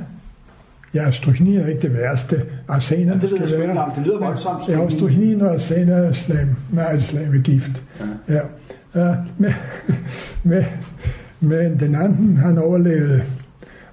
[0.93, 2.41] ja, strychnin er ikke det værste.
[2.67, 3.91] Arsener Ja, det ikke være-.
[3.95, 5.41] Det lyder voldsomt, Ja, strychnin.
[5.41, 7.83] og arsener er slam, meget slamegift.
[8.29, 8.39] Ja.
[8.95, 9.53] Ja, men,
[10.43, 10.63] men,
[11.39, 13.23] men den anden, han overlevede,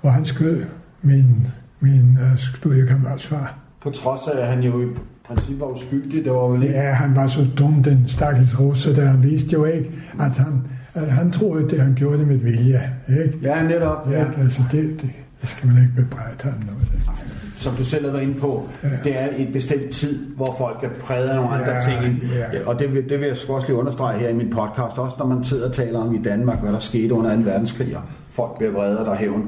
[0.02, 0.64] og han skød
[1.02, 1.46] min,
[1.80, 3.54] min uh, studiekammerats far.
[3.82, 4.86] På trods af, at han jo i
[5.28, 6.74] princippet var uskyldig, det var vel ikke...
[6.74, 10.62] Ja, han var så dum, den stakkels russer, der han vidste jo ikke, at han,
[10.94, 12.90] at han troede, det han gjorde det med vilje.
[13.08, 13.38] Ikke?
[13.42, 14.10] Ja, netop.
[14.10, 14.18] Ja.
[14.18, 14.26] Ja.
[14.42, 15.10] Altså, det, det,
[15.40, 17.12] det skal man ikke bebrejde ham noget af.
[17.56, 18.88] Som du selv har været inde på, Ja.
[19.04, 22.22] det er en bestemt tid, hvor folk er præget af nogle andre Ja, ting.
[22.52, 22.66] ja.
[22.66, 25.26] Og det vil, det vil jeg også lige understrege her i min podcast, også når
[25.26, 27.42] man sidder og taler om i Danmark, hvad der skete under 2.
[27.42, 29.46] verdenskrig, og folk bliver vrede, og der er hævn.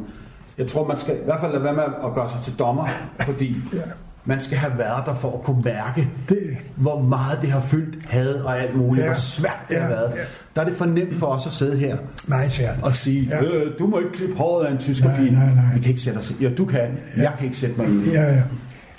[0.60, 2.88] Jeg tror, man skal i hvert fald lade være med at gøre sig til dommer,
[3.24, 3.78] fordi Ja.
[4.24, 6.38] man skal have været der for at kunne mærke, Det,
[6.76, 9.10] hvor meget det har fyldt had og alt muligt, Ja.
[9.10, 10.10] hvor svært det har Ja, været.
[10.16, 10.20] ja.
[10.56, 11.96] Der er det for nemt for os at sidde her
[12.26, 12.74] meget svært.
[12.82, 13.42] og sige, Ja.
[13.44, 15.32] øh, du må ikke klippe håret af en tysker Nej, pige.
[15.32, 15.64] nej, nej.
[15.74, 16.88] Vi kan ikke sætte os Ja, du kan.
[17.16, 18.12] Jeg kan ikke sætte mig ind i det.
[18.14, 18.42] Ja, ja.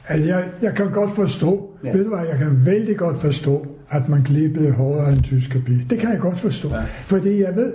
[0.07, 1.88] Altså, jeg, jeg kan godt forstå, Ja.
[1.89, 1.93] ja.
[1.97, 5.59] ved du hvad, jeg kan vældig godt forstå, at man klippede håret af en tysker
[5.66, 5.86] pige.
[5.89, 6.70] Det kan jeg godt forstå.
[6.70, 6.76] Ja.
[6.76, 6.82] Ja.
[7.01, 7.74] Fordi jeg ved,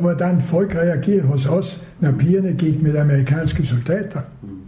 [0.00, 4.20] hvordan folk reagerede hos os, når pigerne gik med amerikanske soldater.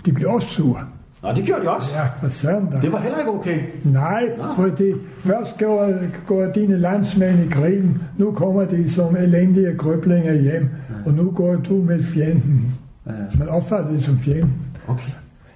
[0.07, 0.81] De blev også sure.
[1.23, 1.89] Nå, det gjorde de også.
[2.23, 2.81] Ja, sagde der?
[2.81, 3.59] Det var heller ikke okay.
[3.85, 4.23] Nej,
[4.57, 4.93] fordi
[5.25, 5.93] først går,
[6.27, 10.69] går dine landsmænd i krigen, nu kommer de som elendige krøblinger hjem,
[11.07, 12.75] og nu går du med fjenden.
[13.07, 13.13] Ja.
[13.39, 14.53] Man opfatter det som fjenden.
[14.89, 15.11] Okay.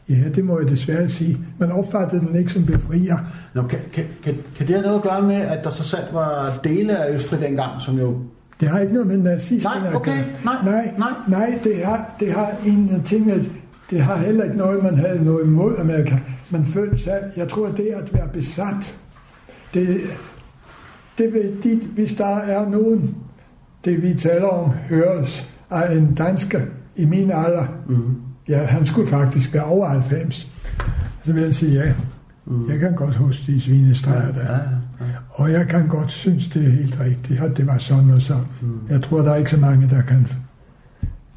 [0.08, 1.38] Ja, det må jeg desværre sige.
[1.58, 3.18] Man opfattede den ikke som befrier.
[3.54, 6.08] Nå, kan, kan, kan, kan det have noget at gøre med, at der så sandt
[6.12, 8.18] var dele af Østrig dengang, som jo...
[8.60, 10.24] Det har ikke noget med nazisterne Nej, okay.
[10.44, 11.08] Nej, nej, nej.
[11.28, 13.50] nej det, har, det har en ting, at
[13.90, 16.16] det har heller ikke noget, man havde noget imod Amerika.
[16.50, 18.98] Man følte sig, jeg tror, det at være besat,
[19.74, 20.00] det,
[21.18, 23.14] det vil, de, hvis der er nogen,
[23.84, 26.60] det vi taler om, høres af en dansker
[26.96, 28.16] i min alder, Mm.
[28.48, 30.48] ja, han skulle faktisk være over 90,
[31.22, 31.92] så vil jeg sige ja.
[32.46, 32.70] Mm.
[32.70, 34.52] Jeg kan godt huske de svinestreger der.
[34.52, 34.58] Ja,
[35.00, 35.12] ja.
[35.30, 38.44] Og jeg kan godt synes, det er helt rigtigt, at det var sådan og sådan.
[38.60, 38.80] Mm.
[38.90, 40.28] Jeg tror, der er ikke så mange, der kan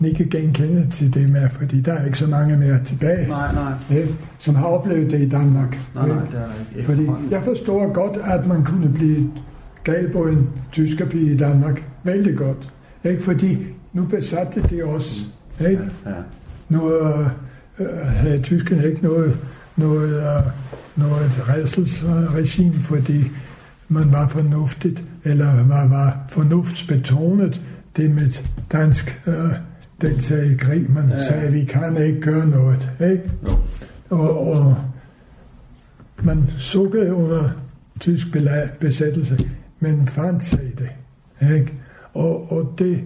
[0.05, 3.99] ikke genkende til det mere, fordi der er ikke så mange mere tilbage, Nej, nej.
[3.99, 5.77] ikke, som har oplevet det i Danmark.
[5.95, 6.31] Nej, nej, ikke?
[6.31, 9.31] det er ikke Fordi jeg forstår godt, at man kunne blive
[9.83, 11.83] gal på en tyskerpige i Danmark.
[12.03, 12.73] Vældig godt.
[13.03, 13.23] Ikke?
[13.23, 13.57] Fordi
[13.93, 15.25] nu besatte de os.
[15.59, 15.83] Ikke?
[16.05, 16.11] Ja.
[16.69, 17.27] Nu øh,
[17.79, 19.37] øh, havde tyskerne ikke noget,
[19.75, 20.43] noget, øh,
[20.99, 23.23] noget redselsregime, fordi
[23.87, 27.61] man var fornuftigt, eller man var fornuftsbetonet,
[27.97, 29.33] det med dansk øh,
[30.01, 30.91] deltagelse i krig.
[30.91, 32.89] Man Ja, sagde, vi kan ikke gøre noget.
[33.01, 33.31] Ikke?
[33.43, 33.49] Jo.
[34.09, 34.75] Og, og
[36.23, 37.49] man sukkede under
[37.99, 38.27] tysk
[38.79, 40.89] besættelse, men fandt sig i det.
[41.55, 41.73] Ikke?
[42.13, 43.01] Og, og det...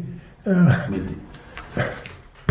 [0.47, 0.55] Øh,
[0.91, 1.15] Men det...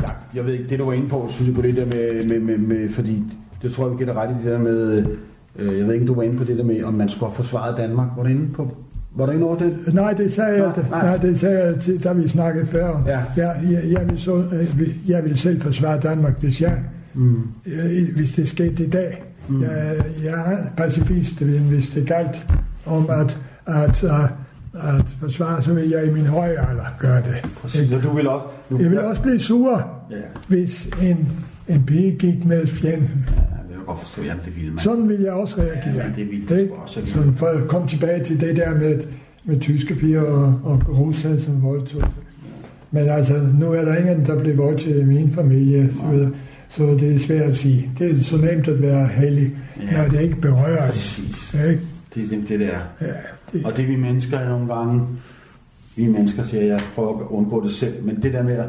[0.03, 2.28] Ja, jeg ved ikke, det du var inde på, synes jeg på det der med,
[2.28, 3.22] med, med, med fordi
[3.62, 5.07] det tror jeg, vi gætter ret i det der med,
[5.59, 7.30] øh, jeg ved ikke, om du var inde på det der med, om man skulle
[7.30, 8.09] have forsvaret Danmark.
[8.16, 8.76] Var du inde på,
[9.14, 9.94] var du inde over det?
[9.94, 11.03] nej, det sagde jeg, Nej, nej.
[11.09, 13.03] nej, det sagde jeg til, da vi snakkede før.
[13.07, 13.20] Ja.
[13.36, 16.78] Jeg, jeg, jeg, vil så, øh, jeg vil selv forsvare Danmark, hvis jeg
[17.14, 17.36] Mm.
[17.66, 19.22] øh, hvis det skete i dag.
[19.48, 19.62] Mm.
[19.62, 22.46] Jeg, jeg er pacifist, hvis det galt
[22.86, 24.11] om at, at, at,
[24.74, 27.50] at forsvare, så vil jeg i min høje alder gøre det.
[27.61, 28.46] Præcis, og du vil også...
[28.70, 30.16] Du, Jeg vil også blive sur, Ja,
[30.48, 31.28] hvis en,
[31.68, 33.24] en pige gik med fjenden.
[33.28, 33.42] ja,
[33.93, 34.78] godt forstå, ja, det ville man.
[34.78, 35.95] Sådan vil jeg også reagere.
[36.05, 37.01] Ja, det ville sgu også.
[37.07, 39.01] Sådan for at komme tilbage til det der med,
[39.45, 42.03] med tyske piger og, og russer som voldtog.
[42.90, 46.30] Men altså, nu er der ingen, der bliver voldtaget i min familie, så, videre.
[46.68, 47.90] så det er svært at sige.
[47.99, 49.51] Det er så nemt at være heldig,
[49.93, 50.03] Ja.
[50.03, 51.20] når det ikke berører os.
[51.20, 51.55] Præcis.
[51.55, 51.80] Ikke?
[52.14, 52.78] Det er det, det der.
[53.01, 53.07] Ja,
[53.53, 55.01] det, Og det vi mennesker er nogle gange,
[55.97, 58.66] vi mennesker siger, jeg prøver at undgå det selv, men det der med at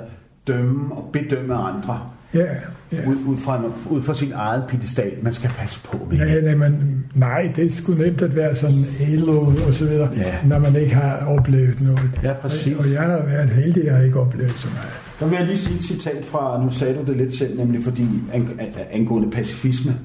[0.47, 1.99] dømme og bedømme andre,
[2.33, 2.45] ja,
[2.93, 3.09] ja.
[3.09, 6.55] ud, ud, fra, ud fra sin eget pedestal, man skal passe på med Ja, nej,
[6.69, 10.35] men, nej, det er sgu nemt at være sådan elo og så videre, Ja.
[10.45, 12.09] når man ikke har oplevet noget.
[12.23, 12.75] Ja, præcis.
[12.75, 14.89] Og, og jeg har været heldig, jeg ikke oplevet så meget.
[15.19, 17.83] Der vil jeg lige sige et citat fra, nu sagde du det lidt selv, nemlig
[17.83, 19.95] fordi ang- ang- angående pacifisme.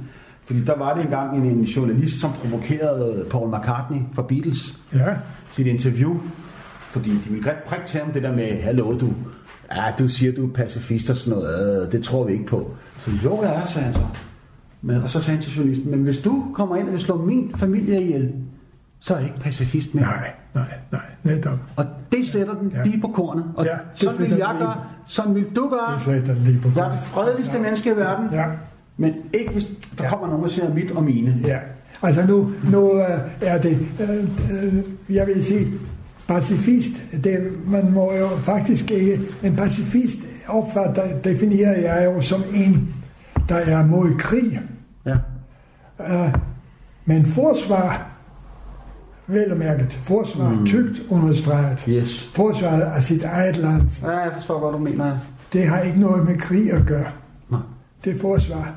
[0.44, 5.04] Fordi der var det engang en, en journalist, som provokerede Paul McCartney fra Beatles Ja,
[5.54, 6.16] til et interview.
[6.90, 9.12] Fordi de ville godt prikke til ham det der med, hallo du,
[9.76, 12.70] ja, du siger, du er pacifist og sådan noget, øh, det tror vi ikke på.
[12.98, 14.00] Så jo, jeg er, sagde han så.
[14.82, 17.24] Men, og så sagde han til journalisten, men hvis du kommer ind og vil slå
[17.24, 18.32] min familie ihjel,
[19.00, 20.04] så er jeg ikke pacifist mere.
[20.04, 21.58] Nej, nej, nej, netop.
[21.76, 22.82] Og det sætter den Ja.
[22.84, 23.44] lige på kornet.
[23.56, 24.74] Og Ja, sådan vil jeg gøre,
[25.06, 25.94] sådan vil du gøre.
[25.94, 28.28] Det sætter den lige på Jeg er det fredeligste menneske i verden.
[28.32, 28.44] Ja.
[28.96, 29.64] Men ikke hvis
[29.98, 30.10] der Ja.
[30.10, 31.34] kommer nogen, der siger mit og mine.
[31.46, 31.58] Ja,
[32.02, 34.16] altså nu, nu øh, er det, øh,
[34.64, 34.74] øh,
[35.16, 35.72] jeg vil sige,
[36.28, 36.90] pacifist,
[37.24, 40.18] det, man må jo faktisk ikke, en pacifist
[40.48, 42.94] opfatter, definerer jeg jo som en,
[43.48, 44.60] der er mod krig.
[45.06, 45.16] Ja.
[46.10, 46.34] Øh,
[47.04, 48.10] men forsvar,
[49.26, 50.66] vel og mærket, forsvar mm.
[50.66, 52.30] tygt understreget, Yes.
[52.34, 55.18] forsvaret af sit eget land, Ja, jeg forstår, hvad du mener.
[55.52, 57.10] det har ikke noget med krig at gøre.
[57.50, 57.60] Nej.
[58.04, 58.74] Det er forsvar.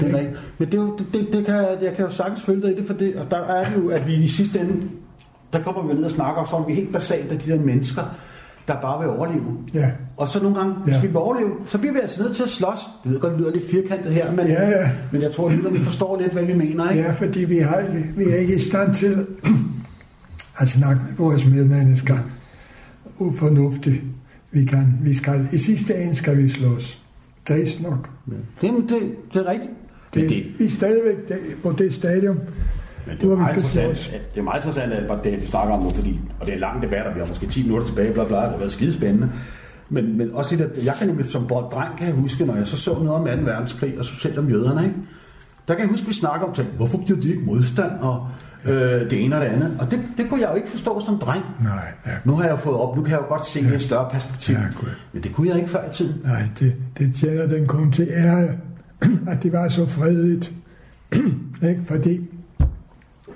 [0.00, 0.40] Det er rigtigt.
[0.58, 3.16] Men det, det, det kan, jeg kan jo sagtens følge dig i det, for det,
[3.16, 4.88] og der er det jo, at vi i sidste ende,
[5.54, 7.60] der kommer vi ned og snakker også om, vi er helt basalt af de der
[7.60, 8.02] mennesker,
[8.68, 9.56] der bare vil overleve.
[9.74, 11.00] Ja, Og så nogle gange, hvis Ja.
[11.00, 12.78] vi vil overleve, så bliver vi altså nødt til at slås.
[13.04, 14.90] Jeg ved godt, det lyder lidt firkantet her, men, Ja, ja.
[15.12, 16.90] men jeg tror, at vi forstår lidt, hvad vi mener.
[16.90, 17.02] Ikke?
[17.02, 17.82] Ja, fordi vi, har,
[18.16, 19.26] vi er ikke i stand til
[20.60, 22.18] at snakke med vores medmennesker
[23.18, 24.02] ufornuftigt.
[24.50, 27.02] Vi, kan, vi skal, I sidste ende skal vi slås.
[27.48, 28.10] Trist nok.
[28.62, 28.98] Jamen, det,
[29.34, 29.70] det er rigtigt.
[30.14, 32.38] Det, Men det, vi er stadigvæk det, på det stadium.
[33.06, 35.82] Men det er, vi meget interessant, det er meget interessant, at det, vi snakker om
[35.82, 38.12] nu, fordi, og det er en lang debat, og vi har måske 10 minutter tilbage,
[38.12, 39.30] bla bla, det har været skidespændende.
[39.88, 42.66] Men, men også det der, jeg kan nemlig som dreng, kan jeg huske, når jeg
[42.66, 43.50] så så noget om 2.
[43.50, 44.96] verdenskrig, og specielt om jøderne, ikke?
[45.68, 48.28] der kan jeg huske, vi snakker om, hvorfor gjorde de ikke modstand, og
[48.64, 49.76] øh, det ene og det andet.
[49.80, 51.44] Og det, det kunne jeg jo ikke forstå som dreng.
[51.64, 53.74] Nej, ja, Nu har jeg jo fået op, nu kan jeg jo godt se ja.
[53.74, 54.54] et større perspektiv.
[54.54, 54.60] Ja,
[55.12, 56.20] men det kunne jeg ikke før i tiden.
[56.24, 58.48] nej det, det tjener den kun til ære,
[59.32, 60.52] at det var så fredeligt.
[61.68, 61.82] ikke?
[61.86, 62.20] Fordi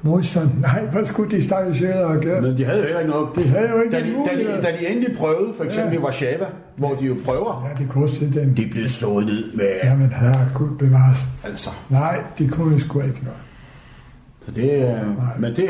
[0.03, 2.43] modstand, nej, hvad skulle de stakkels jøder have gjort?
[2.43, 3.29] Men de havde jo heller ikke noget.
[3.37, 4.15] De havde jo ikke da de,
[4.47, 5.99] da, de, da de endelig prøvede, for eksempel Ja.
[6.01, 6.47] i Warszawa,
[6.77, 8.55] hvor de jo prøver, Ja, det kostede dem.
[8.55, 9.67] de blev slået ned med...
[9.85, 11.19] Jamen, herre, Gud bevares.
[11.45, 13.39] Altså, Nej, de kunne sgu ikke noget.
[14.47, 15.05] så det, er-
[15.39, 15.69] men det,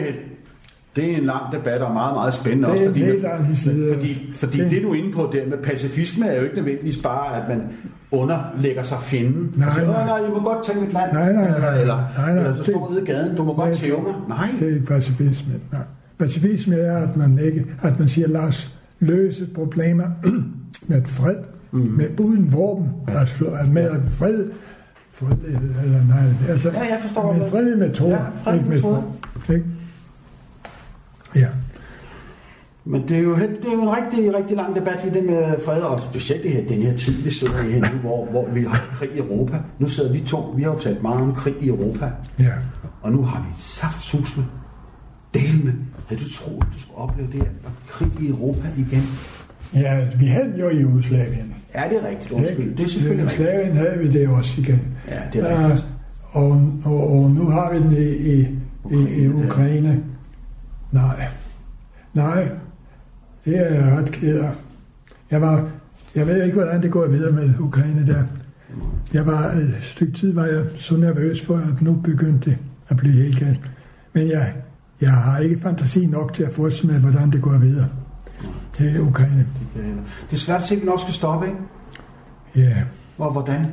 [0.99, 2.85] det er en lang debat og meget, meget spændende Det er også.
[2.85, 3.95] en Fordi, helt anden side.
[3.95, 6.97] fordi, fordi Det- det, du er inde på der med pacifisme, er jo ikke nødvendigvis
[6.97, 7.63] bare, at man
[8.11, 9.53] underlægger sig fjenden.
[9.57, 10.01] Nej, siger, nej.
[10.01, 11.13] "Åh, nej, I må godt tage mit land.
[11.13, 11.57] Nej, nej, nej.
[11.57, 12.37] Eller, eller, Nej, nej.
[12.45, 14.15] eller du står Det- nede i gaden, du må godt Nej, tæve mig.
[14.29, 15.53] Nej, Det er ikke pacifisme.
[15.73, 15.81] Nej.
[16.19, 18.71] Pacifisme er, at man, ikke, at man siger, lad os
[19.01, 20.05] løse problemer
[20.89, 21.37] med fred,
[21.71, 21.81] mm.
[21.81, 24.45] med uden våben, altså med fred,
[25.13, 25.29] fred,
[25.85, 26.19] eller nej,
[26.49, 29.05] altså Ja, jeg forstår, med hvad- fred metoder, Ja, fredelige ikke med våben.
[29.51, 29.65] Ikke?
[31.37, 31.47] Ja,
[32.85, 35.55] Men det er jo, det er jo en rigtig, rigtig lang debat i det med
[35.65, 38.49] fred, og specielt det her, den her tid, vi sidder i her nu, hvor, hvor
[38.53, 39.59] vi har krig i Europa.
[39.79, 42.53] Nu sidder vi to, vi har jo talt meget om krig i Europa, ja.
[43.03, 44.45] og nu har vi saftsusme,
[45.35, 45.75] delene.
[46.09, 47.49] Havde du troet, du skulle opleve det her
[47.89, 49.03] krig i Europa igen?
[49.75, 51.55] Ja, vi havde jo i Jugoslavien.
[51.75, 52.77] Ja, det er rigtigt, undskyld.
[52.77, 53.29] Det er selvfølgelig I.
[53.29, 54.83] Jugoslavien havde vi det også igen.
[55.09, 55.87] Ja, det er rigtigt.
[56.31, 58.49] og, og, og nu har vi den i, i,
[58.91, 59.29] i, i.
[59.29, 60.03] Ukraine.
[60.93, 61.29] Nej.
[62.15, 62.51] Nej.
[63.45, 64.51] Det er jeg ret ked af.
[65.31, 65.69] Jeg var,
[66.15, 68.23] jeg ved ikke, hvordan det går videre med Ukraine der.
[69.13, 72.59] Jeg var, et stykke tid var jeg så nervøs for, at nu begyndte det
[72.89, 73.71] at blive helt galt.
[74.13, 74.55] Men jeg,
[75.01, 77.89] jeg har ikke fantasi nok til at forestille mig, hvordan det går videre.
[78.79, 79.47] Det er Ukraine.
[80.27, 81.59] Det er svært at se, at vi nok skal stoppe, ikke?
[82.57, 82.83] Ja,
[83.19, 83.67] Og hvordan?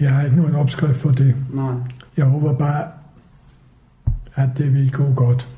[0.00, 1.34] jeg har ikke nogen opskrift for det.
[1.52, 1.72] Nej.
[2.16, 2.84] Jeg håber bare,
[4.34, 5.48] at det vil gå godt.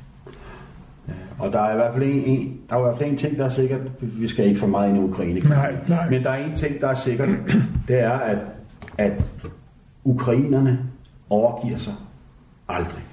[1.39, 3.37] Og der er i hvert fald en, en, der er i hvert fald en ting,
[3.37, 3.81] der er sikkert.
[4.01, 5.39] Vi skal ikke for meget ind i Ukraine.
[5.39, 6.09] Nej, nej.
[6.09, 7.29] Men der er en ting, der er sikkert.
[7.87, 8.37] Det er, at,
[8.97, 9.11] at
[10.03, 10.79] ukrainerne
[11.29, 11.93] overgiver sig
[12.69, 13.03] aldrig.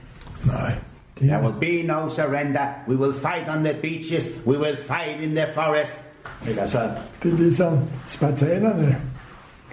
[0.46, 0.72] Nej.
[1.18, 2.66] Det There er, will be no surrender.
[2.88, 4.30] We will fight on the beaches.
[4.46, 5.94] We will fight in the forest.
[6.48, 6.60] Ikke?
[6.60, 6.78] Altså,
[7.22, 8.96] det er ligesom spartanerne.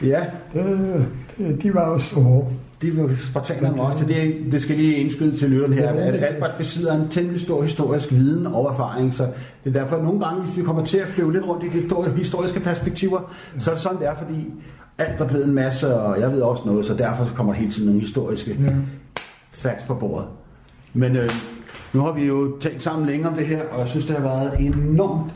[0.01, 2.47] ja, Det, det, de var også så hårde.
[2.84, 4.00] De var spartanerne også.
[4.00, 7.42] Så det, det skal lige indskyde til lytterne her, at er Albert besidder en temmelig
[7.42, 9.14] stor historisk viden og erfaring.
[9.14, 9.24] Så
[9.64, 11.68] det er derfor, at nogle gange, hvis vi kommer til at flyve lidt rundt i
[11.68, 14.46] de histori- historiske perspektiver, så er det sådan, det er, fordi
[14.98, 17.86] Albert ved en masse, og jeg ved også noget, så derfor kommer der hele tiden
[17.88, 18.74] nogle historiske Ja.
[19.52, 20.28] facts på bordet.
[20.94, 21.30] Men øh,
[21.94, 24.24] nu har vi jo talt sammen længe om det her, og jeg synes, det har
[24.24, 25.32] været enormt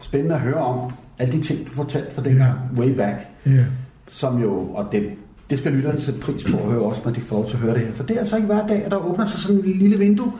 [0.00, 2.46] spændende at høre om alle de ting, du fortalte fra den Ja.
[2.76, 3.64] way back, Ja.
[4.08, 5.10] som jo, og det,
[5.50, 7.60] det skal lytterne sætte pris på at høre også, når de får lov til at
[7.62, 7.92] høre det her.
[7.92, 10.32] For det er altså ikke hver dag, at der åbner sig sådan en lille vindue,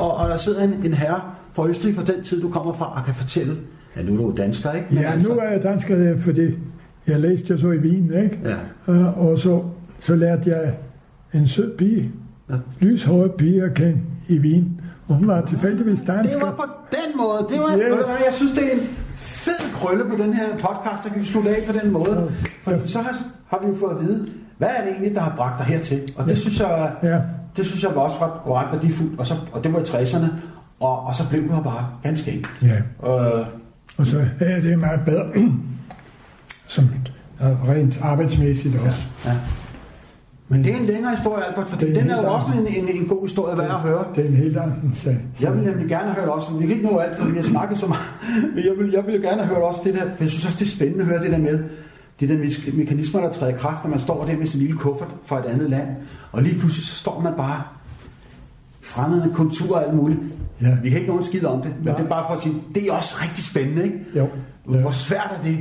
[0.00, 1.20] og, og der sidder en, en herre
[1.52, 3.56] fra Østrig fra den tid, du kommer fra, og kan fortælle,
[3.96, 4.86] ja, nu er du dansker, ikke?
[4.92, 6.42] ja, nu er jeg dansker, fordi
[7.06, 8.38] jeg læste jo så i Wien, ikke?
[8.86, 8.92] Ja.
[8.92, 9.62] Uh, og så,
[10.00, 10.74] så lærte jeg
[11.34, 12.10] en sød pige,
[12.50, 12.54] Ja.
[12.80, 14.80] lyshåret pige at kende i Wien.
[15.08, 16.40] Og hun var tilfældigvis Det var dansker.
[16.52, 17.46] på den måde.
[17.50, 18.06] Det var, Yes.
[18.26, 18.80] jeg synes, det er en
[19.16, 22.30] fed krølle på den her podcast, der kan vi slutte af på den måde.
[22.62, 24.26] Fordi så har, har vi jo fået at vide,
[24.62, 26.12] hvad er det egentlig, der har bragt dig hertil?
[26.16, 27.18] Og det synes jeg Ja,
[27.56, 30.26] det synes jeg var også ret, ret værdifuldt, og, så, og det var i 60'erne,
[30.80, 32.62] og, og så blev det bare ganske enkelt.
[32.62, 33.08] Ja.
[33.08, 33.46] Øh,
[33.96, 35.26] Og så er det meget bedre,
[36.66, 36.84] som
[37.40, 39.02] rent arbejdsmæssigt også.
[39.26, 39.32] ja.
[40.48, 42.66] Men det er en længere historie, Albert, for Det en den er jo også en,
[42.84, 44.04] en, en god historie værd at høre.
[44.14, 45.18] Det er en helt anden sag.
[45.42, 47.44] Jeg vil nemlig gerne have hørt også, vi kan ikke nå alt, fordi vi har
[47.44, 48.02] snakket så meget,
[48.54, 50.46] men jeg vil, jeg vil jo gerne have hørt også det der, for jeg synes
[50.46, 51.58] også, det er spændende at høre det der med,
[52.20, 54.76] de der mes- mekanismer, der træder i kraft, når man står der med sin lille
[54.76, 55.88] kuffert fra et andet land,
[56.32, 57.62] og lige pludselig så står man bare
[58.82, 60.20] fremmede kultur og alt muligt.
[60.62, 60.76] Ja.
[60.82, 61.96] Vi kan ikke nå en skid om det, men Nej.
[61.96, 63.98] det er bare for at sige, det er også rigtig spændende, ikke?
[64.16, 64.28] Jo.
[64.64, 65.58] Hvor svært er det?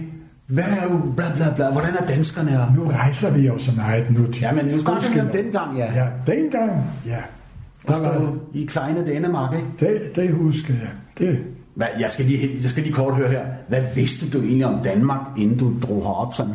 [0.48, 1.72] Hvad er jo bla bla bla?
[1.72, 2.74] Hvordan er danskerne her?
[2.76, 4.42] Nu rejser vi jo så meget nu til.
[4.42, 5.94] Ja, men nu snakker vi om dengang, ja.
[6.04, 6.72] Ja, dengang,
[7.06, 7.18] ja.
[7.88, 9.68] Der Der var, var i kleine Danmark, ikke?
[9.80, 10.90] det, det husker jeg.
[11.18, 11.40] Det,
[11.76, 13.46] Hvad, jeg, skal lige, jeg skal lige kort høre her.
[13.68, 16.54] Hvad vidste du egentlig om Danmark, inden du drog herop sådan?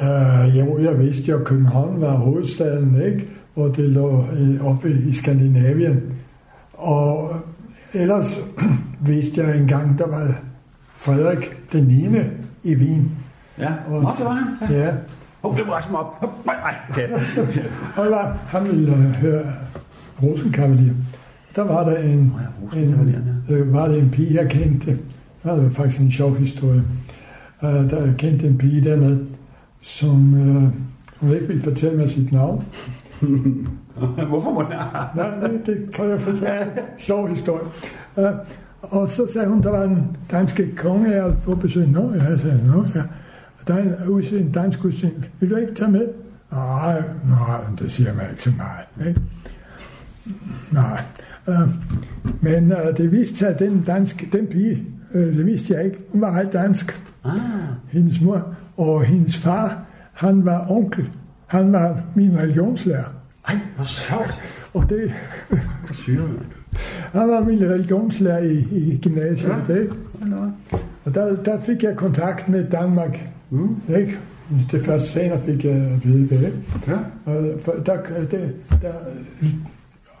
[0.00, 3.28] øh, jo, jeg vidste jo, at København var hovedstaden, ikke?
[3.56, 6.00] Og det lå øh, oppe i Skandinavien.
[6.72, 7.36] Og
[7.94, 8.40] ellers
[9.06, 10.34] vidste jeg engang, der var
[10.96, 12.08] Frederik den 9.
[12.64, 13.10] i Wien.
[13.58, 13.72] Ja.
[13.90, 14.76] Og- Nå, det var han.
[14.76, 14.84] Ja.
[14.84, 14.92] Ja,
[15.42, 16.14] oh, det var mig op.
[16.20, 16.74] Hop, Nej, nej.
[18.46, 19.42] Han ville øh, høre
[20.22, 20.92] Rosenkavalier.
[21.56, 22.32] Der var der en,
[22.62, 24.90] Rosenkavalieren, en, øh, var der en pige, jeg kendte.
[24.90, 25.00] Det
[25.44, 26.82] var faktisk en sjov historie.
[27.62, 29.26] Uh, der jeg kendte en pige dernede,
[29.80, 30.62] som uh,
[31.20, 32.64] hun ikke ville fortælle mig sit navn.
[34.28, 35.08] Hvorfor må jeg?
[35.16, 36.72] Nej, det, det kan jeg fortælle.
[36.98, 37.64] Sjov historie.
[38.16, 38.24] Uh,
[38.80, 41.88] og så sagde hun, der var en danske konge, jeg på besøg.
[41.88, 43.02] Nå, jeg sagde, nå, ja.
[43.68, 45.26] Der er en, en dansk udstilling.
[45.40, 46.06] Vil du ikke tage med?
[46.52, 49.08] Nej, nej, det siger mig ikke så meget.
[49.08, 49.20] Ikke?
[50.70, 51.00] Nej.
[51.48, 51.70] Uh,
[52.40, 55.98] men uh, det viste sig, at den, dansk, den pige, uh, det vidste jeg ikke,
[56.12, 57.02] hun var dansk.
[57.24, 57.32] Ah,
[57.88, 61.10] Hendes mor og hendes far, han var onkel.
[61.46, 63.04] Han var min religionslærer.
[63.48, 64.40] ej, hvor sjovt.
[64.74, 65.12] Og det,
[67.12, 69.54] han var min religionslærer i, i gymnasiet.
[69.68, 69.74] Ja.
[69.74, 69.90] Det.
[71.04, 73.28] Og der, der fik jeg kontakt med Danmark.
[73.50, 73.76] Mm.
[73.88, 74.18] Ikke?
[74.70, 76.52] Det første senere fik jeg at vide det.
[76.86, 76.96] Ja.
[77.24, 77.42] Og
[77.86, 77.96] der,
[78.30, 78.92] det, der,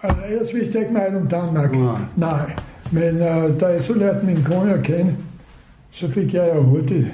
[0.02, 1.72] altså, ellers vidste jeg ikke meget om Danmark.
[1.76, 2.00] Nej.
[2.16, 2.56] Nej.
[2.92, 5.16] Men uh, da jeg så lærte min kone at kende,
[5.90, 7.06] så fik jeg jo hurtigt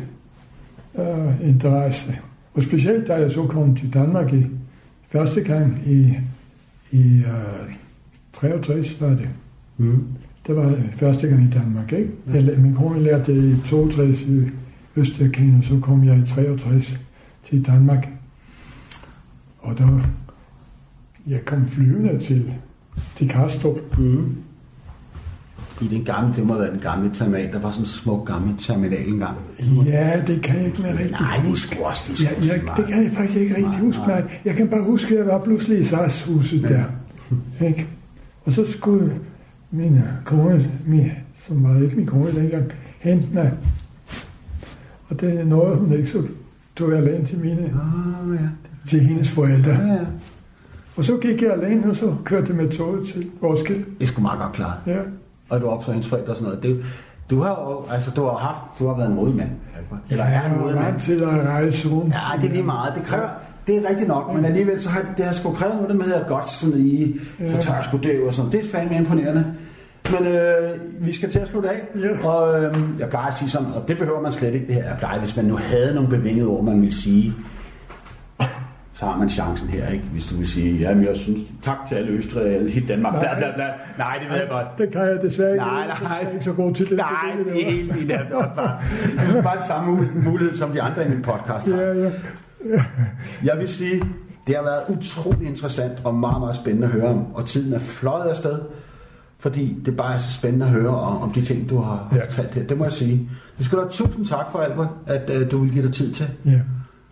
[0.94, 2.18] uh, interesse.
[2.54, 4.46] Og specielt da jeg så kom til Danmark i
[5.08, 6.18] første gang i,
[6.90, 7.72] i uh,
[8.32, 9.28] 63 var det.
[9.76, 10.04] Mm.
[10.46, 12.10] Det var første gang i Danmark, ikke?
[12.32, 14.42] Jeg, lær- min kone lærte i 62 i
[14.96, 16.98] Østrig, og så kom jeg i 63
[17.44, 18.08] til Danmark.
[19.58, 20.00] Og der,
[21.26, 22.54] jeg kom flyvende til,
[23.16, 23.98] til Kastrup.
[23.98, 24.34] Mm.
[25.80, 27.52] I den gamle, det må være den gamle terminal.
[27.52, 29.36] Der var sådan en smuk gammel terminal engang.
[29.86, 31.84] Ja, det kan jeg ikke mere rigtig Nej, det huske.
[31.86, 34.00] også, det er Ja, jeg, det kan jeg faktisk ikke rigtig Nej, huske.
[34.02, 34.20] nej.
[34.20, 34.30] Nej.
[34.44, 36.84] Jeg kan bare huske, at jeg var pludselig i SAS-huset der.
[37.66, 37.86] Ikke?
[38.44, 39.14] Og så skulle
[39.70, 41.10] min kone, min,
[41.46, 42.64] som var ikke min kone dengang,
[42.98, 43.52] hente mig.
[45.08, 46.22] Og det er noget, hun ikke så
[46.76, 48.48] tog jeg alene til mine, Ah, ja.
[48.88, 49.70] til hendes forældre.
[49.72, 49.98] Ja, ja.
[50.96, 53.84] Og så gik jeg alene, og så kørte jeg med toget til Roskilde.
[54.00, 54.74] Det sgu meget godt klaret.
[54.86, 54.96] Ja.
[55.50, 56.62] Og du opsøger hendes forældre og sådan noget.
[56.62, 56.84] Det,
[57.30, 59.50] du har jo, altså, du har haft, du har været en modig mand.
[59.76, 59.98] Albert.
[60.10, 61.00] Eller er en modig mand.
[61.00, 62.14] til at rejse rundt.
[62.14, 62.94] Ja, det er lige meget.
[62.94, 63.28] Det kræver,
[63.66, 66.26] det er rigtigt nok, men alligevel så har det, har sgu krævet noget, der at
[66.28, 67.16] godt sådan i,
[67.46, 68.52] så tør jeg sgu det og sådan.
[68.52, 69.44] Det er fandme imponerende.
[70.10, 70.70] Men øh,
[71.00, 72.26] vi skal til at slutte af, Ja.
[72.28, 74.84] og øh, jeg plejer at sige sådan, og det behøver man slet ikke det her.
[74.84, 77.34] Jeg plejer, hvis man nu havde nogle bevingede ord, man ville sige,
[79.06, 80.04] har man chancen her, ikke?
[80.04, 83.12] Hvis du vil sige, ja, men jeg synes, tak til alle Østrig alle hele Danmark,
[83.20, 83.64] bla bla bla.
[83.98, 84.66] Nej, det ved jeg godt.
[84.78, 85.64] Det kan jeg desværre ikke.
[85.64, 86.22] Nej, Jeg nej.
[86.22, 86.96] er ikke så god til det.
[86.96, 88.08] Nej, det er helt fint.
[88.08, 88.78] Det er også bare,
[89.30, 91.76] det er bare den samme mul- mulighed, som de andre i min podcast har.
[91.80, 92.10] Ja, ja.
[93.44, 94.02] Jeg vil sige,
[94.46, 97.34] det har været utrolig interessant og meget, meget spændende at høre om.
[97.34, 98.58] Og tiden er fløjet afsted,
[99.38, 102.16] fordi det bare er så spændende at høre om, om de ting, du har Ja.
[102.16, 102.24] ja.
[102.24, 102.62] fortalt her.
[102.66, 103.28] Det må jeg sige.
[103.58, 106.12] Det skal du have tusind tak for, Albert, at uh, du vil give dig tid
[106.12, 106.26] til.
[106.46, 106.60] ja.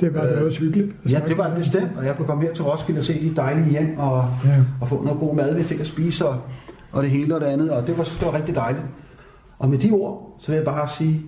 [0.01, 0.93] Det var da Øh, også hyggeligt.
[1.11, 3.37] Ja, det var det bestemt, og jeg kunne komme her til Roskilde og se de
[3.37, 4.51] dejlige hjem og, Ja.
[4.51, 4.57] ja.
[4.81, 6.41] og få noget god mad, vi fik at spise og,
[6.93, 8.85] og det hele og det andet, og det var, det var rigtig dejligt.
[9.59, 11.23] Og med de ord, så vil jeg bare sige,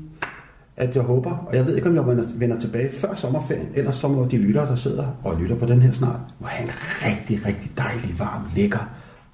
[0.77, 3.95] at jeg håber, og jeg ved ikke, om jeg vender, vender tilbage før sommerferien, ellers
[3.95, 6.71] så må de lyttere, der sidder og lytter på den her snart, må have en
[7.07, 8.89] rigtig, rigtig dejlig, varm, lækker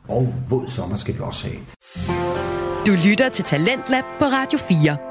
[0.09, 1.59] og våd sommer skal vi også have.
[2.86, 5.07] Du lytter til Talentlab på Radio 4.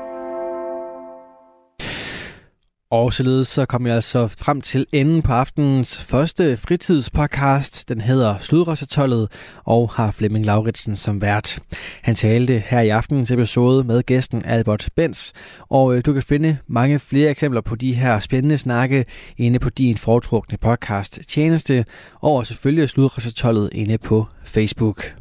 [2.92, 7.90] Og således så kom jeg altså frem til enden på aftenens første fritidspodcast.
[7.90, 9.32] Den hedder Sludrøssetollet
[9.64, 11.60] og har Flemming Lauritsen som vært.
[12.02, 15.34] Han talte her i aftenens episode med gæsten Albert Bens,
[15.70, 19.06] og øh, du kan finde mange flere eksempler på de her spændende snakke
[19.38, 21.86] inde på din foretrukne podcast tjeneste,
[22.22, 25.14] og selvfølgelig Sludrøssetollet inde på Facebook.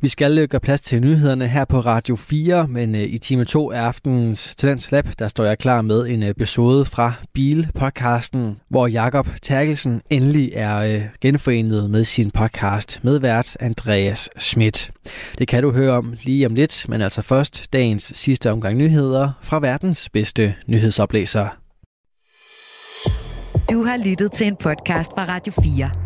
[0.00, 3.44] Vi skal øh, gøre plads til nyhederne her på Radio 4, men øh, i time
[3.44, 8.60] 2 af aftenens Talents Lab, der står jeg klar med en øh, episode fra Bil-podcasten,
[8.68, 14.90] hvor Jakob Terkelsen endelig er genforenet med sin podcast med vært Andreas Schmidt.
[15.38, 19.30] Det kan du høre om lige om lidt, men altså først dagens sidste omgang nyheder
[19.42, 21.48] fra verdens bedste nyhedsoplæser.
[23.70, 26.05] Du har lyttet til en podcast fra Radio 4.